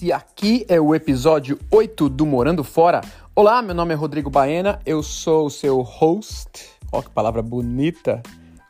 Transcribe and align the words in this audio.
Esse 0.00 0.14
aqui 0.14 0.64
é 0.66 0.80
o 0.80 0.94
episódio 0.94 1.58
8 1.70 2.08
do 2.08 2.24
Morando 2.24 2.64
Fora. 2.64 3.02
Olá, 3.36 3.60
meu 3.60 3.74
nome 3.74 3.92
é 3.92 3.94
Rodrigo 3.94 4.30
Baena, 4.30 4.80
eu 4.86 5.02
sou 5.02 5.44
o 5.44 5.50
seu 5.50 5.82
host, 5.82 6.70
ó 6.90 7.02
que 7.02 7.10
palavra 7.10 7.42
bonita, 7.42 8.22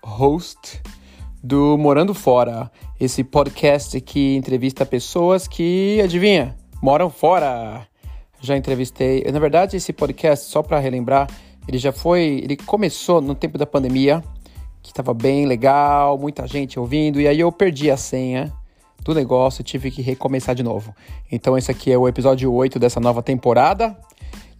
host 0.02 0.82
do 1.40 1.78
Morando 1.78 2.14
Fora, 2.14 2.68
esse 2.98 3.22
podcast 3.22 4.00
que 4.00 4.34
entrevista 4.34 4.84
pessoas 4.84 5.46
que, 5.46 6.00
adivinha, 6.02 6.56
moram 6.82 7.08
fora. 7.08 7.86
Já 8.40 8.56
entrevistei, 8.56 9.22
na 9.30 9.38
verdade, 9.38 9.76
esse 9.76 9.92
podcast, 9.92 10.46
só 10.46 10.64
para 10.64 10.80
relembrar, 10.80 11.28
ele 11.68 11.78
já 11.78 11.92
foi, 11.92 12.40
ele 12.42 12.56
começou 12.56 13.20
no 13.20 13.36
tempo 13.36 13.56
da 13.56 13.66
pandemia, 13.66 14.20
que 14.82 14.90
estava 14.90 15.14
bem 15.14 15.46
legal, 15.46 16.18
muita 16.18 16.44
gente 16.48 16.80
ouvindo, 16.80 17.20
e 17.20 17.28
aí 17.28 17.38
eu 17.38 17.52
perdi 17.52 17.88
a 17.88 17.96
senha 17.96 18.52
do 19.04 19.14
negócio, 19.14 19.64
tive 19.64 19.90
que 19.90 20.02
recomeçar 20.02 20.54
de 20.54 20.62
novo. 20.62 20.94
Então 21.30 21.56
esse 21.56 21.70
aqui 21.70 21.90
é 21.90 21.98
o 21.98 22.06
episódio 22.06 22.52
8 22.52 22.78
dessa 22.78 23.00
nova 23.00 23.22
temporada. 23.22 23.96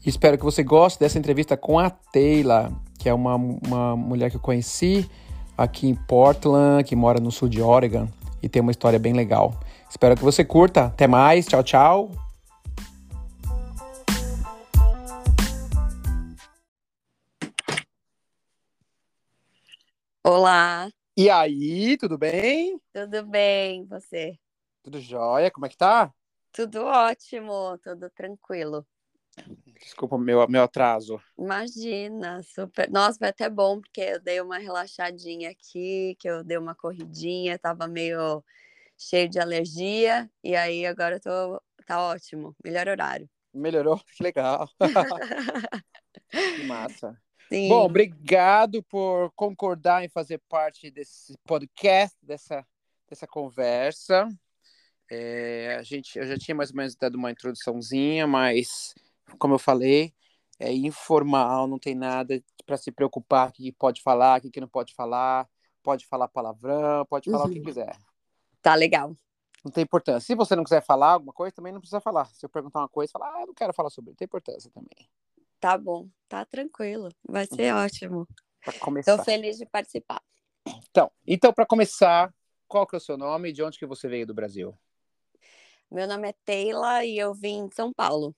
Espero 0.04 0.38
que 0.38 0.44
você 0.44 0.62
goste 0.62 0.98
dessa 0.98 1.18
entrevista 1.18 1.56
com 1.56 1.78
a 1.78 1.90
Taylor, 1.90 2.70
que 2.98 3.08
é 3.08 3.14
uma, 3.14 3.34
uma 3.36 3.96
mulher 3.96 4.30
que 4.30 4.36
eu 4.36 4.40
conheci 4.40 5.08
aqui 5.56 5.88
em 5.88 5.94
Portland, 5.94 6.84
que 6.84 6.96
mora 6.96 7.20
no 7.20 7.30
sul 7.30 7.48
de 7.48 7.60
Oregon 7.60 8.08
e 8.42 8.48
tem 8.48 8.62
uma 8.62 8.70
história 8.70 8.98
bem 8.98 9.12
legal. 9.12 9.54
Espero 9.88 10.16
que 10.16 10.22
você 10.22 10.44
curta. 10.44 10.86
Até 10.86 11.06
mais. 11.06 11.46
Tchau, 11.46 11.62
tchau. 11.62 12.10
Olá, 20.22 20.88
E 21.16 21.28
aí, 21.28 21.96
tudo 21.98 22.16
bem? 22.16 22.80
tudo 22.92 23.26
bem? 23.26 23.84
Você? 23.86 24.38
Tudo 24.82 25.00
jóia? 25.00 25.50
Como 25.50 25.66
é 25.66 25.68
que 25.68 25.76
tá? 25.76 26.12
Tudo 26.52 26.84
ótimo, 26.84 27.78
tudo 27.78 28.08
tranquilo. 28.10 28.86
Desculpa 29.80 30.18
meu, 30.18 30.46
meu 30.48 30.62
atraso. 30.62 31.20
Imagina, 31.38 32.42
super. 32.42 32.90
Nossa, 32.90 33.18
foi 33.18 33.28
até 33.28 33.48
bom 33.48 33.80
porque 33.80 34.00
eu 34.00 34.20
dei 34.20 34.40
uma 34.40 34.58
relaxadinha 34.58 35.50
aqui, 35.50 36.16
que 36.18 36.28
eu 36.28 36.44
dei 36.44 36.58
uma 36.58 36.74
corridinha, 36.74 37.58
tava 37.58 37.86
meio 37.86 38.42
cheio 38.96 39.28
de 39.28 39.38
alergia, 39.38 40.30
e 40.44 40.54
aí 40.54 40.84
agora 40.84 41.16
eu 41.16 41.20
tô, 41.20 41.62
tá 41.86 42.02
ótimo, 42.02 42.54
melhor 42.62 42.88
horário. 42.88 43.28
Melhorou? 43.52 44.00
Que 44.16 44.22
legal. 44.22 44.68
que 46.56 46.62
massa. 46.64 47.18
Sim, 47.52 47.68
Bom, 47.68 47.84
obrigado 47.84 48.80
por 48.84 49.32
concordar 49.32 50.04
em 50.04 50.08
fazer 50.08 50.38
parte 50.48 50.88
desse 50.88 51.36
podcast, 51.44 52.16
dessa, 52.22 52.64
dessa 53.08 53.26
conversa. 53.26 54.28
É, 55.10 55.74
a 55.76 55.82
gente, 55.82 56.16
eu 56.16 56.24
já 56.28 56.38
tinha 56.38 56.54
mais 56.54 56.70
ou 56.70 56.76
menos 56.76 56.94
dado 56.94 57.16
uma 57.16 57.32
introduçãozinha, 57.32 58.24
mas, 58.24 58.94
como 59.36 59.54
eu 59.54 59.58
falei, 59.58 60.14
é 60.60 60.72
informal, 60.72 61.66
não 61.66 61.76
tem 61.76 61.96
nada 61.96 62.40
para 62.64 62.76
se 62.76 62.92
preocupar 62.92 63.48
o 63.48 63.52
que 63.52 63.72
pode 63.72 64.00
falar, 64.00 64.38
o 64.38 64.48
que 64.48 64.60
não 64.60 64.68
pode 64.68 64.94
falar, 64.94 65.48
pode 65.82 66.06
falar 66.06 66.28
palavrão, 66.28 67.04
pode 67.06 67.28
falar 67.28 67.46
o 67.46 67.50
que 67.50 67.58
Uhum. 67.58 67.64
quiser. 67.64 67.96
tá 68.62 68.76
legal. 68.76 69.16
Não 69.64 69.72
tem 69.72 69.82
importância. 69.82 70.20
Se 70.20 70.36
você 70.36 70.54
não 70.54 70.62
quiser 70.62 70.82
falar 70.82 71.14
alguma 71.14 71.32
coisa, 71.32 71.52
também 71.52 71.72
não 71.72 71.80
precisa 71.80 72.00
falar. 72.00 72.26
Se 72.26 72.46
eu 72.46 72.48
perguntar 72.48 72.78
uma 72.78 72.88
coisa, 72.88 73.10
falar, 73.10 73.34
ah, 73.34 73.40
eu 73.40 73.48
não 73.48 73.54
quero 73.54 73.72
falar 73.72 73.90
sobre, 73.90 74.10
não 74.10 74.16
tem 74.16 74.26
importância 74.26 74.70
também. 74.70 75.08
Tá 75.60 75.76
bom, 75.76 76.08
tá 76.26 76.44
tranquilo. 76.46 77.10
Vai 77.28 77.46
ser 77.46 77.74
ótimo. 77.74 78.26
Para 78.64 78.78
começar. 78.78 79.16
Tô 79.16 79.22
feliz 79.22 79.58
de 79.58 79.66
participar. 79.66 80.22
Então, 80.88 81.10
então 81.26 81.52
para 81.52 81.66
começar, 81.66 82.34
qual 82.66 82.86
que 82.86 82.96
é 82.96 82.98
o 82.98 83.00
seu 83.00 83.18
nome 83.18 83.50
e 83.50 83.52
de 83.52 83.62
onde 83.62 83.78
que 83.78 83.86
você 83.86 84.08
veio 84.08 84.26
do 84.26 84.32
Brasil? 84.32 84.74
Meu 85.90 86.06
nome 86.06 86.28
é 86.28 86.34
Teila 86.44 87.04
e 87.04 87.18
eu 87.18 87.34
vim 87.34 87.68
de 87.68 87.74
São 87.74 87.92
Paulo. 87.92 88.34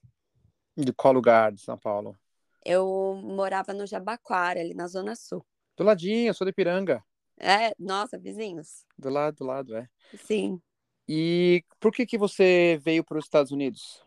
De 0.75 0.91
qual 0.91 1.13
lugar 1.13 1.51
de 1.51 1.61
São 1.61 1.77
Paulo? 1.77 2.17
Eu 2.65 3.21
morava 3.23 3.73
no 3.73 3.85
Jabaquara, 3.85 4.59
ali 4.59 4.73
na 4.73 4.87
Zona 4.87 5.15
Sul. 5.15 5.45
Do 5.77 5.83
ladinho, 5.83 6.29
eu 6.29 6.33
sou 6.33 6.45
de 6.45 6.51
Piranga. 6.51 7.03
É, 7.37 7.73
nossa, 7.79 8.17
vizinhos. 8.17 8.85
Do 8.97 9.09
lado, 9.09 9.37
do 9.37 9.45
lado, 9.45 9.75
é. 9.75 9.87
Sim. 10.17 10.61
E 11.07 11.63
por 11.79 11.91
que 11.91 12.05
que 12.05 12.17
você 12.17 12.79
veio 12.81 13.03
para 13.03 13.17
os 13.17 13.25
Estados 13.25 13.51
Unidos? 13.51 14.03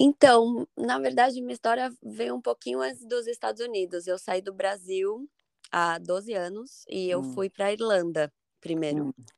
Então, 0.00 0.66
na 0.78 0.98
verdade, 0.98 1.40
minha 1.42 1.52
história 1.54 1.92
veio 2.02 2.34
um 2.34 2.40
pouquinho 2.40 2.80
antes 2.80 3.04
dos 3.06 3.26
Estados 3.26 3.60
Unidos. 3.62 4.06
Eu 4.06 4.18
saí 4.18 4.40
do 4.42 4.52
Brasil 4.54 5.28
há 5.70 5.98
12 5.98 6.32
anos 6.34 6.84
e 6.88 7.08
eu 7.10 7.22
Hum. 7.22 7.24
fui 7.24 7.50
para 7.50 7.72
Irlanda 7.72 8.32
primeiro. 8.60 9.08
Hum, 9.08 9.30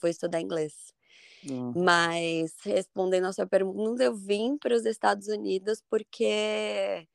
Fui 0.00 0.10
estudar 0.10 0.40
inglês. 0.40 0.94
hum, 1.42 1.76
Mas, 1.76 2.54
respondendo 2.64 3.26
a 3.26 3.32
sua 3.32 3.46
pergunta, 3.46 4.02
eu 4.04 4.14
vim 4.16 4.58
para 4.58 4.74
os 4.74 4.86
Estados 4.86 5.28
Unidos 5.28 5.82
porque 5.90 7.06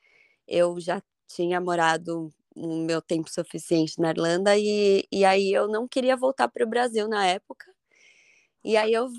eu 0.47 0.79
já 0.79 1.01
tinha 1.27 1.61
morado 1.61 2.29
o 2.55 2.77
meu 2.85 3.01
tempo 3.01 3.29
suficiente 3.31 3.99
na 3.99 4.11
Irlanda 4.11 4.57
e, 4.57 5.05
e 5.11 5.25
aí 5.25 5.53
eu 5.53 5.67
não 5.69 5.87
queria 5.87 6.17
voltar 6.17 6.47
para 6.49 6.65
o 6.65 6.69
Brasil 6.69 7.07
na 7.09 7.25
época. 7.27 7.65
E 8.63 8.77
aí 8.77 8.93
eu 8.93 9.09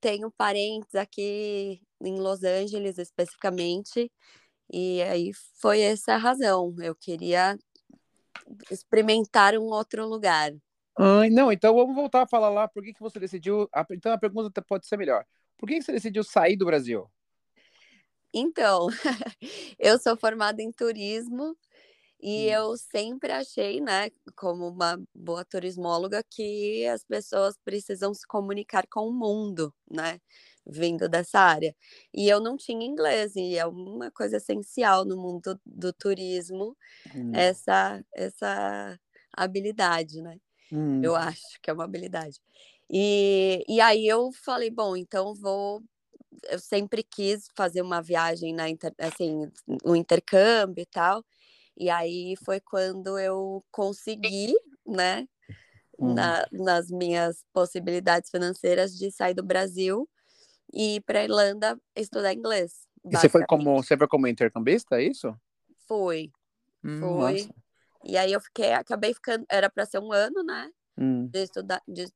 tenho 0.00 0.30
parentes 0.30 0.94
aqui 0.94 1.80
em 2.02 2.18
Los 2.18 2.44
Angeles 2.44 2.98
especificamente, 2.98 4.10
e 4.72 5.02
aí 5.02 5.32
foi 5.60 5.80
essa 5.80 6.14
a 6.14 6.18
razão. 6.18 6.74
Eu 6.80 6.94
queria 6.94 7.58
experimentar 8.70 9.54
um 9.56 9.64
outro 9.66 10.06
lugar. 10.06 10.52
Ai, 10.98 11.30
não, 11.30 11.52
então 11.52 11.74
vamos 11.74 11.94
voltar 11.94 12.22
a 12.22 12.26
falar 12.26 12.48
lá. 12.50 12.66
Por 12.68 12.82
que 12.82 12.92
que 12.92 13.00
você 13.00 13.18
decidiu? 13.20 13.68
Então 13.92 14.12
a 14.12 14.18
pergunta 14.18 14.60
pode 14.62 14.86
ser 14.86 14.96
melhor. 14.96 15.24
Por 15.56 15.68
que 15.68 15.76
que 15.76 15.82
você 15.82 15.92
decidiu 15.92 16.24
sair 16.24 16.56
do 16.56 16.66
Brasil? 16.66 17.08
Então, 18.32 18.88
eu 19.78 19.98
sou 19.98 20.16
formada 20.16 20.62
em 20.62 20.70
turismo 20.72 21.56
e 22.20 22.48
Hum. 22.48 22.50
eu 22.52 22.76
sempre 22.76 23.32
achei, 23.32 23.80
né, 23.80 24.10
como 24.36 24.68
uma 24.68 25.00
boa 25.14 25.44
turismóloga, 25.44 26.22
que 26.30 26.86
as 26.86 27.04
pessoas 27.04 27.56
precisam 27.64 28.12
se 28.14 28.26
comunicar 28.26 28.86
com 28.90 29.08
o 29.08 29.12
mundo, 29.12 29.72
né, 29.90 30.20
vindo 30.68 31.08
dessa 31.08 31.40
área. 31.40 31.74
E 32.14 32.28
eu 32.28 32.40
não 32.40 32.56
tinha 32.56 32.84
inglês, 32.86 33.36
e 33.36 33.56
é 33.58 33.66
uma 33.66 34.10
coisa 34.10 34.36
essencial 34.38 35.04
no 35.04 35.16
mundo 35.16 35.58
do 35.66 35.92
turismo, 35.92 36.76
Hum, 37.14 37.50
essa, 37.50 38.02
essa 38.14 38.98
habilidade, 39.36 40.22
né? 40.22 40.38
hum, 40.70 41.02
Eu 41.02 41.16
acho 41.16 41.60
que 41.62 41.70
é 41.70 41.72
uma 41.72 41.84
habilidade. 41.84 42.40
E, 42.90 43.64
e 43.68 43.80
aí 43.80 44.06
eu 44.06 44.30
falei, 44.32 44.70
bom, 44.70 44.96
então 44.96 45.34
vou. 45.34 45.82
Eu 46.50 46.58
sempre 46.58 47.02
quis 47.02 47.48
fazer 47.56 47.82
uma 47.82 48.02
viagem 48.02 48.54
na 48.54 48.68
inter, 48.68 48.92
assim, 48.98 49.50
um 49.84 49.96
intercâmbio 49.96 50.82
e 50.82 50.86
tal. 50.86 51.24
E 51.78 51.90
aí 51.90 52.36
foi 52.44 52.60
quando 52.60 53.18
eu 53.18 53.64
consegui, 53.72 54.54
né, 54.86 55.26
hum. 56.00 56.36
na, 56.36 56.46
nas 56.52 56.90
minhas 56.90 57.44
possibilidades 57.52 58.30
financeiras 58.30 58.92
de 58.96 59.10
sair 59.10 59.34
do 59.34 59.42
Brasil 59.44 60.08
e 60.72 60.96
ir 60.96 61.00
para 61.00 61.24
Irlanda 61.24 61.78
estudar 61.96 62.32
inglês. 62.32 62.86
E 63.04 63.16
você 63.16 63.28
foi 63.28 63.44
como, 63.46 63.82
você 63.82 63.96
foi 63.96 64.08
como 64.08 64.26
intercambista, 64.26 64.96
é 64.96 65.04
isso? 65.04 65.34
Foi, 65.86 66.30
Hum, 66.84 67.00
foi. 67.00 67.32
massa. 67.32 67.54
E 68.04 68.16
aí 68.16 68.32
eu 68.32 68.40
fiquei, 68.40 68.72
acabei 68.72 69.12
ficando, 69.12 69.44
era 69.50 69.68
para 69.68 69.84
ser 69.84 69.98
um 69.98 70.12
ano, 70.12 70.42
né? 70.44 70.70
Hum. 70.96 71.28
de, 71.28 71.42
estuda 71.42 71.80
de, 71.86 72.06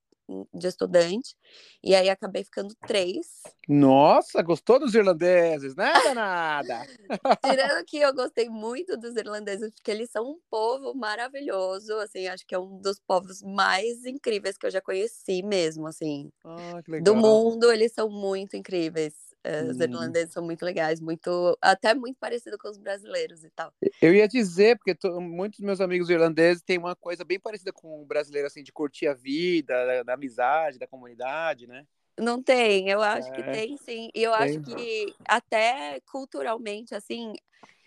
de 0.52 0.66
estudante, 0.68 1.34
e 1.82 1.94
aí 1.94 2.08
acabei 2.08 2.44
ficando 2.44 2.74
três. 2.86 3.42
Nossa, 3.68 4.42
gostou 4.42 4.78
dos 4.78 4.94
irlandeses, 4.94 5.74
né, 5.76 5.92
danada? 5.92 6.82
Tirando 7.44 7.84
que 7.84 7.98
eu 7.98 8.14
gostei 8.14 8.48
muito 8.48 8.96
dos 8.96 9.16
irlandeses, 9.16 9.70
porque 9.72 9.90
eles 9.90 10.10
são 10.10 10.30
um 10.30 10.38
povo 10.50 10.94
maravilhoso, 10.94 11.94
assim, 11.98 12.26
acho 12.28 12.46
que 12.46 12.54
é 12.54 12.58
um 12.58 12.78
dos 12.80 13.00
povos 13.00 13.42
mais 13.42 14.04
incríveis 14.04 14.56
que 14.56 14.66
eu 14.66 14.70
já 14.70 14.80
conheci 14.80 15.42
mesmo, 15.42 15.86
assim. 15.86 16.30
Ah, 16.44 16.80
Do 17.00 17.14
mundo, 17.16 17.70
eles 17.70 17.92
são 17.92 18.08
muito 18.08 18.56
incríveis. 18.56 19.31
Os 19.44 19.78
Hum. 19.78 19.82
irlandeses 19.82 20.32
são 20.32 20.44
muito 20.44 20.64
legais, 20.64 21.00
muito, 21.00 21.58
até 21.60 21.94
muito 21.94 22.16
parecido 22.18 22.56
com 22.56 22.68
os 22.68 22.78
brasileiros 22.78 23.42
e 23.42 23.50
tal. 23.50 23.72
Eu 24.00 24.14
ia 24.14 24.28
dizer, 24.28 24.76
porque 24.76 24.94
to- 24.94 25.20
muitos 25.20 25.58
dos 25.58 25.66
meus 25.66 25.80
amigos 25.80 26.08
irlandeses 26.10 26.62
têm 26.62 26.78
uma 26.78 26.94
coisa 26.94 27.24
bem 27.24 27.40
parecida 27.40 27.72
com 27.72 28.00
o 28.00 28.06
brasileiro, 28.06 28.46
assim, 28.46 28.62
de 28.62 28.72
curtir 28.72 29.08
a 29.08 29.14
vida, 29.14 29.74
da, 29.86 30.02
da 30.04 30.14
amizade, 30.14 30.78
da 30.78 30.86
comunidade, 30.86 31.66
né? 31.66 31.84
Não 32.20 32.42
tem, 32.42 32.88
eu 32.88 33.02
acho 33.02 33.32
que 33.32 33.40
É. 33.40 33.52
tem 33.52 33.76
sim. 33.78 34.08
E 34.14 34.22
eu 34.22 34.32
acho 34.34 34.60
Tem. 34.60 34.76
que 34.76 35.14
até 35.26 36.00
culturalmente, 36.02 36.94
assim, 36.94 37.32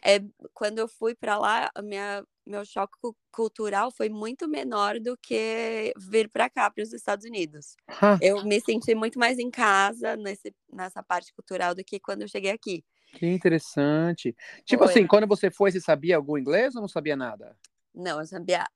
é, 0.05 0.19
quando 0.53 0.79
eu 0.79 0.87
fui 0.87 1.15
para 1.15 1.37
lá, 1.37 1.71
minha, 1.83 2.23
meu 2.45 2.63
choque 2.63 2.93
cu- 3.01 3.15
cultural 3.31 3.91
foi 3.91 4.09
muito 4.09 4.47
menor 4.47 4.99
do 4.99 5.17
que 5.17 5.93
vir 5.97 6.29
para 6.29 6.49
cá, 6.49 6.69
para 6.69 6.83
os 6.83 6.93
Estados 6.93 7.25
Unidos. 7.25 7.75
Eu 8.21 8.43
me 8.43 8.59
senti 8.61 8.93
muito 8.95 9.17
mais 9.19 9.39
em 9.39 9.49
casa 9.49 10.15
nesse, 10.15 10.53
nessa 10.71 11.01
parte 11.03 11.33
cultural 11.33 11.73
do 11.75 11.83
que 11.83 11.99
quando 11.99 12.21
eu 12.21 12.27
cheguei 12.27 12.51
aqui. 12.51 12.83
que 13.13 13.25
interessante. 13.27 14.35
Tipo 14.65 14.83
Foi. 14.83 14.93
assim, 14.93 15.07
quando 15.07 15.27
você 15.27 15.49
foi, 15.49 15.71
você 15.71 15.79
sabia 15.81 16.17
algum 16.17 16.37
inglês 16.37 16.75
ou 16.75 16.81
não 16.81 16.87
sabia 16.87 17.15
nada? 17.15 17.57
Não, 17.93 18.19
eu 18.19 18.25
sabia 18.25 18.67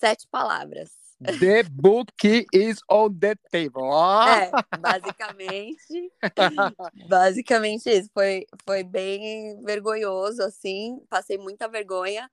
sete 0.00 0.26
palavras. 0.30 0.90
The 1.20 1.64
book 1.70 2.46
is 2.52 2.80
on 2.88 3.18
the 3.18 3.36
table. 3.52 3.92
É, 4.26 4.50
basicamente. 4.78 6.12
basicamente 7.08 7.90
isso. 7.90 8.08
Foi, 8.14 8.46
foi 8.64 8.82
bem 8.82 9.62
vergonhoso, 9.62 10.42
assim. 10.42 10.98
Passei 11.10 11.36
muita 11.36 11.68
vergonha. 11.68 12.30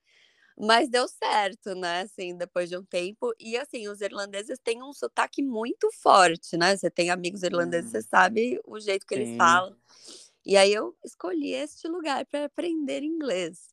Mas 0.57 0.89
deu 0.89 1.07
certo, 1.07 1.75
né? 1.75 2.01
Assim, 2.01 2.35
depois 2.35 2.69
de 2.69 2.77
um 2.77 2.83
tempo. 2.83 3.33
E 3.39 3.57
assim, 3.57 3.89
os 3.89 3.99
irlandeses 3.99 4.57
têm 4.63 4.81
um 4.81 4.93
sotaque 4.93 5.43
muito 5.43 5.89
forte, 6.01 6.55
né? 6.55 6.75
Você 6.75 6.89
tem 6.89 7.09
amigos 7.09 7.43
irlandeses, 7.43 7.89
hum. 7.89 7.91
você 7.91 8.01
sabe 8.01 8.59
o 8.65 8.79
jeito 8.79 9.05
que 9.05 9.15
Sim. 9.15 9.21
eles 9.21 9.37
falam. 9.37 9.75
E 10.45 10.55
aí 10.55 10.73
eu 10.73 10.95
escolhi 11.03 11.53
este 11.53 11.89
lugar 11.89 12.25
para 12.25 12.45
aprender 12.45 13.03
inglês. 13.03 13.67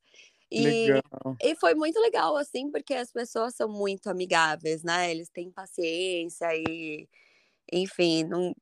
E, 0.55 1.03
e 1.43 1.57
foi 1.57 1.75
muito 1.75 1.99
legal, 2.01 2.37
assim, 2.37 2.71
porque 2.71 2.95
as 2.95 3.11
pessoas 3.13 3.55
são 3.57 3.69
muito 3.69 4.09
amigáveis, 4.09 4.83
né? 4.85 5.11
Eles 5.11 5.29
têm 5.31 5.51
paciência 5.51 6.49
e, 6.57 7.09
enfim, 7.73 8.25
não, 8.25 8.55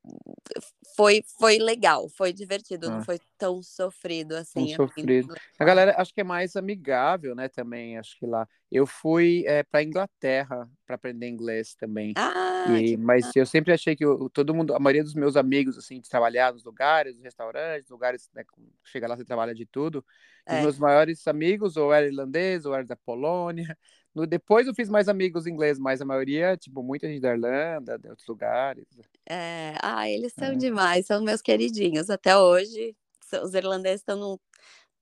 foi, 0.95 1.23
foi 1.39 1.57
legal, 1.57 2.07
foi 2.09 2.31
divertido, 2.31 2.87
ah. 2.87 2.91
não 2.91 3.03
foi 3.03 3.19
tão 3.37 3.61
sofrido 3.61 4.35
assim. 4.35 4.75
Tão 4.75 4.87
sofrido. 4.87 5.33
A 5.59 5.65
galera 5.65 5.95
acho 5.97 6.13
que 6.13 6.21
é 6.21 6.23
mais 6.23 6.55
amigável, 6.55 7.35
né? 7.35 7.49
Também, 7.49 7.97
acho 7.97 8.17
que 8.17 8.25
lá. 8.25 8.47
Eu 8.71 8.87
fui 8.87 9.43
é, 9.45 9.63
para 9.63 9.83
Inglaterra 9.83 10.69
para 10.85 10.95
aprender 10.95 11.27
inglês 11.27 11.75
também. 11.75 12.13
Ah, 12.15 12.65
e, 12.69 12.97
mas 12.97 13.35
eu 13.35 13.45
sempre 13.45 13.73
achei 13.73 13.95
que 13.95 14.05
eu, 14.05 14.29
todo 14.29 14.53
mundo, 14.53 14.73
a 14.73 14.79
maioria 14.79 15.03
dos 15.03 15.13
meus 15.13 15.35
amigos, 15.35 15.77
assim, 15.77 15.99
de 15.99 16.09
trabalhar 16.09 16.53
nos 16.53 16.63
lugares, 16.63 17.15
nos 17.15 17.23
restaurantes, 17.23 17.89
lugares, 17.89 18.29
né, 18.33 18.43
chega 18.83 19.07
lá 19.07 19.15
você 19.15 19.25
trabalha 19.25 19.53
de 19.53 19.65
tudo. 19.65 20.03
É. 20.45 20.57
Os 20.57 20.61
meus 20.61 20.79
maiores 20.79 21.27
amigos 21.27 21.77
ou 21.77 21.93
era 21.93 22.07
irlandês 22.07 22.65
ou 22.65 22.73
era 22.73 22.85
da 22.85 22.95
Polônia. 22.95 23.77
No, 24.13 24.27
depois 24.27 24.67
eu 24.67 24.75
fiz 24.75 24.89
mais 24.89 25.09
amigos 25.09 25.47
ingleses, 25.47 25.81
mas 25.81 26.01
a 26.01 26.05
maioria, 26.05 26.55
tipo, 26.55 26.83
muita 26.83 27.07
gente 27.07 27.21
da 27.21 27.31
Irlanda, 27.31 27.97
de 27.97 28.09
outros 28.09 28.27
lugares. 28.27 28.85
É, 29.27 29.75
ah, 29.81 30.07
eles 30.07 30.33
são 30.33 30.49
é. 30.49 30.55
demais, 30.55 31.05
são 31.05 31.23
meus 31.23 31.41
queridinhos. 31.41 32.09
Até 32.09 32.37
hoje, 32.37 32.95
os 33.43 33.53
irlandeses 33.53 34.01
estão 34.01 34.17
no 34.17 34.39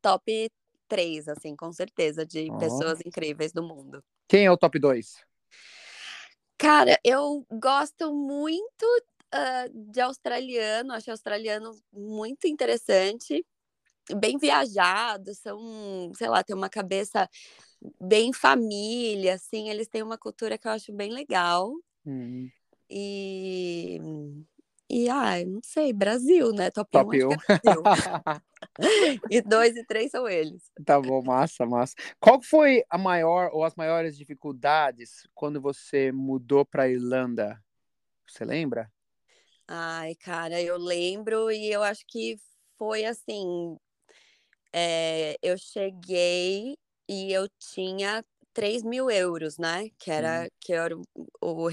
top 0.02 0.50
3, 0.88 1.28
assim, 1.28 1.56
com 1.56 1.72
certeza, 1.74 2.26
de 2.26 2.50
oh. 2.50 2.58
pessoas 2.58 3.00
incríveis 3.06 3.52
do 3.52 3.64
mundo. 3.64 4.04
Quem 4.28 4.46
é 4.46 4.52
o 4.52 4.58
top 4.58 4.80
2? 4.80 5.18
Cara, 6.58 6.98
eu 7.04 7.46
gosto 7.52 8.14
muito 8.14 8.86
uh, 9.34 9.92
de 9.92 10.00
australiano, 10.00 10.94
acho 10.94 11.10
australiano 11.12 11.72
muito 11.92 12.48
interessante, 12.48 13.46
bem 14.16 14.38
viajado, 14.38 15.34
são, 15.34 16.12
sei 16.16 16.30
lá, 16.30 16.44
tem 16.44 16.56
uma 16.56 16.70
cabeça 16.70 17.28
bem 18.00 18.32
família, 18.34 19.36
assim, 19.36 19.70
eles 19.70 19.88
têm 19.88 20.04
uma 20.04 20.18
cultura 20.18 20.58
que 20.58 20.68
eu 20.68 20.72
acho 20.72 20.94
bem 20.94 21.12
legal. 21.12 21.74
Hum. 22.06 22.50
E 22.90 24.00
e, 24.94 25.08
ah, 25.08 25.46
não 25.46 25.62
sei, 25.64 25.94
Brasil, 25.94 26.52
né? 26.52 26.70
Top, 26.70 26.92
Top 26.92 27.18
1. 27.18 27.30
1. 27.30 27.34
e 29.32 29.42
dois 29.42 29.76
e 29.78 29.86
três 29.86 30.12
são 30.12 30.28
eles. 30.28 30.70
Tá 30.86 31.00
bom, 31.00 31.24
massa, 31.24 31.66
massa. 31.66 31.96
Qual 32.20 32.42
foi 32.42 32.84
a 32.90 32.98
maior 32.98 33.52
ou 33.54 33.64
as 33.64 33.74
maiores 33.76 34.18
dificuldades 34.18 35.26
quando 35.34 35.62
você 35.62 36.12
mudou 36.12 36.66
para 36.66 36.90
Irlanda? 36.90 37.58
Você 38.28 38.44
lembra? 38.44 38.92
Ai, 39.66 40.16
cara, 40.16 40.62
eu 40.62 40.78
lembro 40.78 41.50
e 41.50 41.72
eu 41.72 41.82
acho 41.84 42.04
que 42.06 42.36
foi 42.78 43.06
assim. 43.06 43.78
É, 44.74 45.38
eu 45.42 45.58
cheguei 45.58 46.78
e 47.12 47.34
eu 47.34 47.46
tinha 47.60 48.24
3 48.54 48.84
mil 48.84 49.12
euros, 49.12 49.58
né? 49.58 49.90
Que 50.00 50.10
era, 50.10 50.50
que 50.62 50.72
era 50.72 50.96
o 51.42 51.68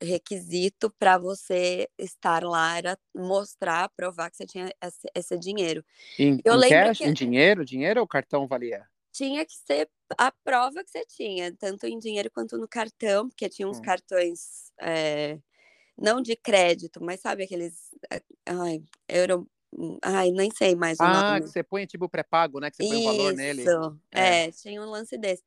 requisito 0.00 0.90
para 0.98 1.18
você 1.18 1.86
estar 1.98 2.42
lá, 2.42 2.78
era 2.78 2.98
mostrar, 3.14 3.90
provar 3.90 4.30
que 4.30 4.38
você 4.38 4.46
tinha 4.46 4.72
esse, 4.82 5.06
esse 5.14 5.38
dinheiro. 5.38 5.84
Em, 6.18 6.40
eu 6.42 6.54
em 6.62 6.68
cash, 6.70 6.98
que... 6.98 7.04
em 7.04 7.12
dinheiro? 7.12 7.66
Dinheiro 7.66 8.00
ou 8.00 8.08
cartão 8.08 8.46
valia? 8.46 8.86
Tinha 9.12 9.44
que 9.44 9.54
ser 9.54 9.90
a 10.16 10.32
prova 10.42 10.82
que 10.82 10.90
você 10.90 11.04
tinha, 11.04 11.54
tanto 11.54 11.86
em 11.86 11.98
dinheiro 11.98 12.30
quanto 12.30 12.56
no 12.56 12.66
cartão, 12.66 13.28
porque 13.28 13.48
tinha 13.48 13.68
uns 13.68 13.78
hum. 13.78 13.82
cartões, 13.82 14.72
é, 14.80 15.38
não 15.98 16.22
de 16.22 16.34
crédito, 16.34 17.02
mas 17.04 17.20
sabe 17.20 17.44
aqueles, 17.44 17.90
eh, 18.10 18.22
ai, 18.46 18.82
euro, 19.06 19.46
Ai, 20.02 20.30
nem 20.30 20.50
sei 20.50 20.74
mais 20.74 20.98
o 20.98 21.02
ah, 21.02 21.30
nome. 21.30 21.42
que 21.42 21.48
você 21.48 21.62
põe 21.62 21.86
tipo 21.86 22.08
pré-pago, 22.08 22.58
né? 22.58 22.70
Que 22.70 22.76
você 22.76 22.88
põe 22.88 23.00
o 23.00 23.04
valor 23.04 23.32
nele. 23.34 23.62
Isso, 23.62 23.98
é. 24.12 24.44
é, 24.46 24.50
tinha 24.50 24.80
um 24.82 24.90
lance 24.90 25.16
desse. 25.18 25.44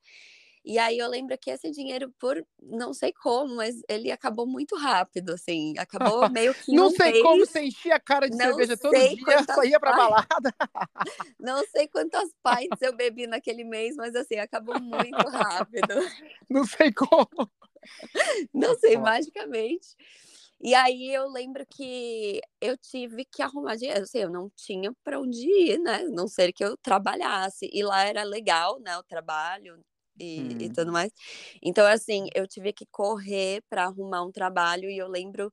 E 0.64 0.78
aí 0.78 1.00
eu 1.00 1.10
lembro 1.10 1.36
que 1.40 1.50
esse 1.50 1.72
dinheiro, 1.72 2.14
por 2.20 2.46
não 2.62 2.94
sei 2.94 3.12
como, 3.12 3.56
mas 3.56 3.82
ele 3.90 4.12
acabou 4.12 4.46
muito 4.46 4.76
rápido, 4.76 5.34
assim. 5.34 5.74
Acabou 5.78 6.30
meio 6.30 6.54
que. 6.54 6.72
não 6.72 6.92
sei 6.92 7.14
mês. 7.14 7.24
como 7.24 7.40
você 7.40 7.64
enchia 7.64 7.96
a 7.96 8.00
cara 8.00 8.30
de 8.30 8.38
cerveja 8.38 8.78
todo 8.78 8.94
dia, 8.94 9.44
só 9.44 9.64
ia 9.64 9.80
pra 9.80 9.94
balada. 9.94 10.54
não 11.40 11.66
sei 11.66 11.88
quantas 11.88 12.30
pints 12.44 12.82
eu 12.82 12.96
bebi 12.96 13.26
naquele 13.26 13.64
mês, 13.64 13.96
mas 13.96 14.16
assim, 14.16 14.36
acabou 14.36 14.80
muito 14.80 15.28
rápido. 15.30 15.96
não 16.48 16.64
sei 16.64 16.92
como. 16.92 17.50
Não 18.54 18.78
sei, 18.78 18.98
magicamente. 18.98 19.96
E 20.64 20.76
aí 20.76 21.14
eu 21.14 21.28
lembro 21.28 21.66
que 21.68 22.40
eu 22.60 22.78
tive 22.78 23.26
que 23.26 23.42
arrumar 23.42 23.76
dinheiro, 23.76 24.04
assim, 24.04 24.20
eu 24.20 24.30
não 24.30 24.50
tinha 24.56 24.94
para 25.04 25.20
onde 25.20 25.48
ir, 25.48 25.80
né? 25.80 26.04
Não 26.04 26.28
ser 26.28 26.54
que 26.54 26.64
eu 26.64 26.78
trabalhasse. 26.78 27.70
E 27.74 27.84
lá 27.84 28.04
era 28.06 28.24
legal, 28.24 28.80
né? 28.80 28.98
O 28.98 29.04
trabalho, 29.04 29.84
e, 30.20 30.42
hum. 30.42 30.58
e 30.62 30.70
tudo 30.70 30.92
mais. 30.92 31.12
Então, 31.62 31.86
assim, 31.88 32.28
eu 32.36 32.48
tive 32.48 32.72
que 32.74 32.86
correr 32.92 33.64
para 33.70 33.86
arrumar 33.86 34.24
um 34.24 34.32
trabalho 34.32 34.90
e 34.90 34.98
eu 34.98 35.08
lembro 35.08 35.52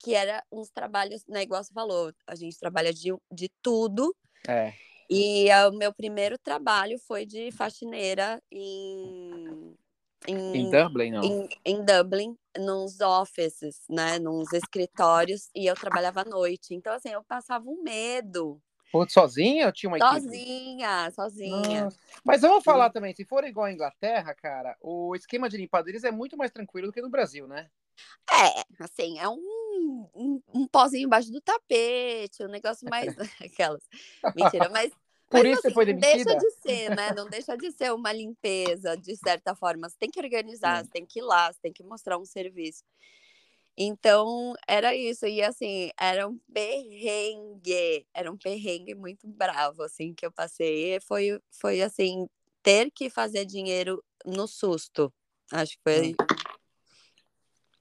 que 0.00 0.14
era 0.14 0.42
uns 0.50 0.70
trabalhos, 0.70 1.24
né, 1.26 1.42
igual 1.42 1.62
você 1.62 1.72
falou, 1.72 2.12
a 2.26 2.34
gente 2.34 2.58
trabalha 2.58 2.92
de, 2.92 3.12
de 3.32 3.50
tudo. 3.60 4.14
É. 4.48 4.72
E 5.10 5.48
o 5.68 5.72
meu 5.72 5.92
primeiro 5.92 6.38
trabalho 6.38 6.98
foi 7.06 7.24
de 7.24 7.50
faxineira 7.52 8.42
em. 8.50 9.74
Em, 10.28 10.56
em 10.56 10.70
Dublin, 10.70 11.10
não? 11.10 11.22
Em, 11.22 11.48
em, 11.64 11.84
Dublin, 11.84 12.36
nos 12.58 13.00
offices, 13.00 13.82
né? 13.88 14.18
Nos 14.18 14.52
escritórios, 14.52 15.48
e 15.54 15.66
eu 15.66 15.74
trabalhava 15.74 16.20
à 16.20 16.24
noite. 16.24 16.74
Então, 16.74 16.92
assim, 16.92 17.10
eu 17.10 17.24
passava 17.24 17.68
um 17.68 17.82
medo 17.82 18.60
ou 18.92 19.08
sozinha 19.08 19.66
ou 19.66 19.72
tinha 19.72 19.90
uma 19.90 19.98
sozinha, 19.98 21.02
equipe? 21.02 21.14
Sozinha, 21.14 21.84
Nossa. 21.84 21.98
Mas 22.24 22.40
vamos 22.40 22.64
falar 22.64 22.90
também, 22.90 23.14
se 23.14 23.24
for 23.24 23.44
igual 23.44 23.66
a 23.66 23.72
Inglaterra, 23.72 24.34
cara, 24.34 24.76
o 24.80 25.14
esquema 25.14 25.48
de 25.48 25.56
limpar 25.56 25.84
é 25.86 26.10
muito 26.10 26.36
mais 26.36 26.50
tranquilo 26.50 26.86
do 26.86 26.92
que 26.92 27.02
no 27.02 27.10
Brasil, 27.10 27.46
né? 27.46 27.68
É, 28.30 28.84
assim, 28.84 29.18
é 29.18 29.28
um, 29.28 30.08
um, 30.14 30.42
um 30.54 30.66
pozinho 30.66 31.06
embaixo 31.06 31.30
do 31.30 31.40
tapete, 31.40 32.44
um 32.44 32.48
negócio 32.48 32.88
mais. 32.88 33.14
Aquelas. 33.42 33.82
Mentira, 34.34 34.68
mas. 34.68 34.92
Por 35.28 35.42
mas, 35.42 35.52
isso 35.52 35.58
assim, 35.58 35.68
você 35.68 35.74
foi 35.74 35.84
demitida? 35.84 36.24
Deixa 36.24 36.38
de 36.38 36.50
ser, 36.52 36.96
né? 36.96 37.12
Não 37.14 37.28
deixa 37.28 37.56
de 37.56 37.70
ser 37.72 37.92
uma 37.92 38.12
limpeza, 38.12 38.96
de 38.96 39.14
certa 39.16 39.54
forma. 39.54 39.88
Você 39.88 39.96
tem 39.98 40.10
que 40.10 40.18
organizar, 40.18 40.82
você 40.84 40.90
tem 40.90 41.04
que 41.04 41.18
ir 41.18 41.22
lá, 41.22 41.52
você 41.52 41.58
tem 41.60 41.72
que 41.72 41.82
mostrar 41.82 42.18
um 42.18 42.24
serviço. 42.24 42.82
Então, 43.76 44.54
era 44.66 44.94
isso. 44.94 45.26
E, 45.26 45.42
assim, 45.42 45.90
era 46.00 46.26
um 46.26 46.38
perrengue. 46.52 48.06
Era 48.14 48.32
um 48.32 48.36
perrengue 48.38 48.94
muito 48.94 49.28
bravo, 49.28 49.82
assim, 49.82 50.14
que 50.14 50.24
eu 50.24 50.32
passei. 50.32 50.98
Foi, 51.00 51.38
foi 51.50 51.82
assim, 51.82 52.26
ter 52.62 52.90
que 52.90 53.10
fazer 53.10 53.44
dinheiro 53.44 54.02
no 54.24 54.48
susto. 54.48 55.12
Acho 55.52 55.72
que 55.76 55.82
foi... 55.84 56.14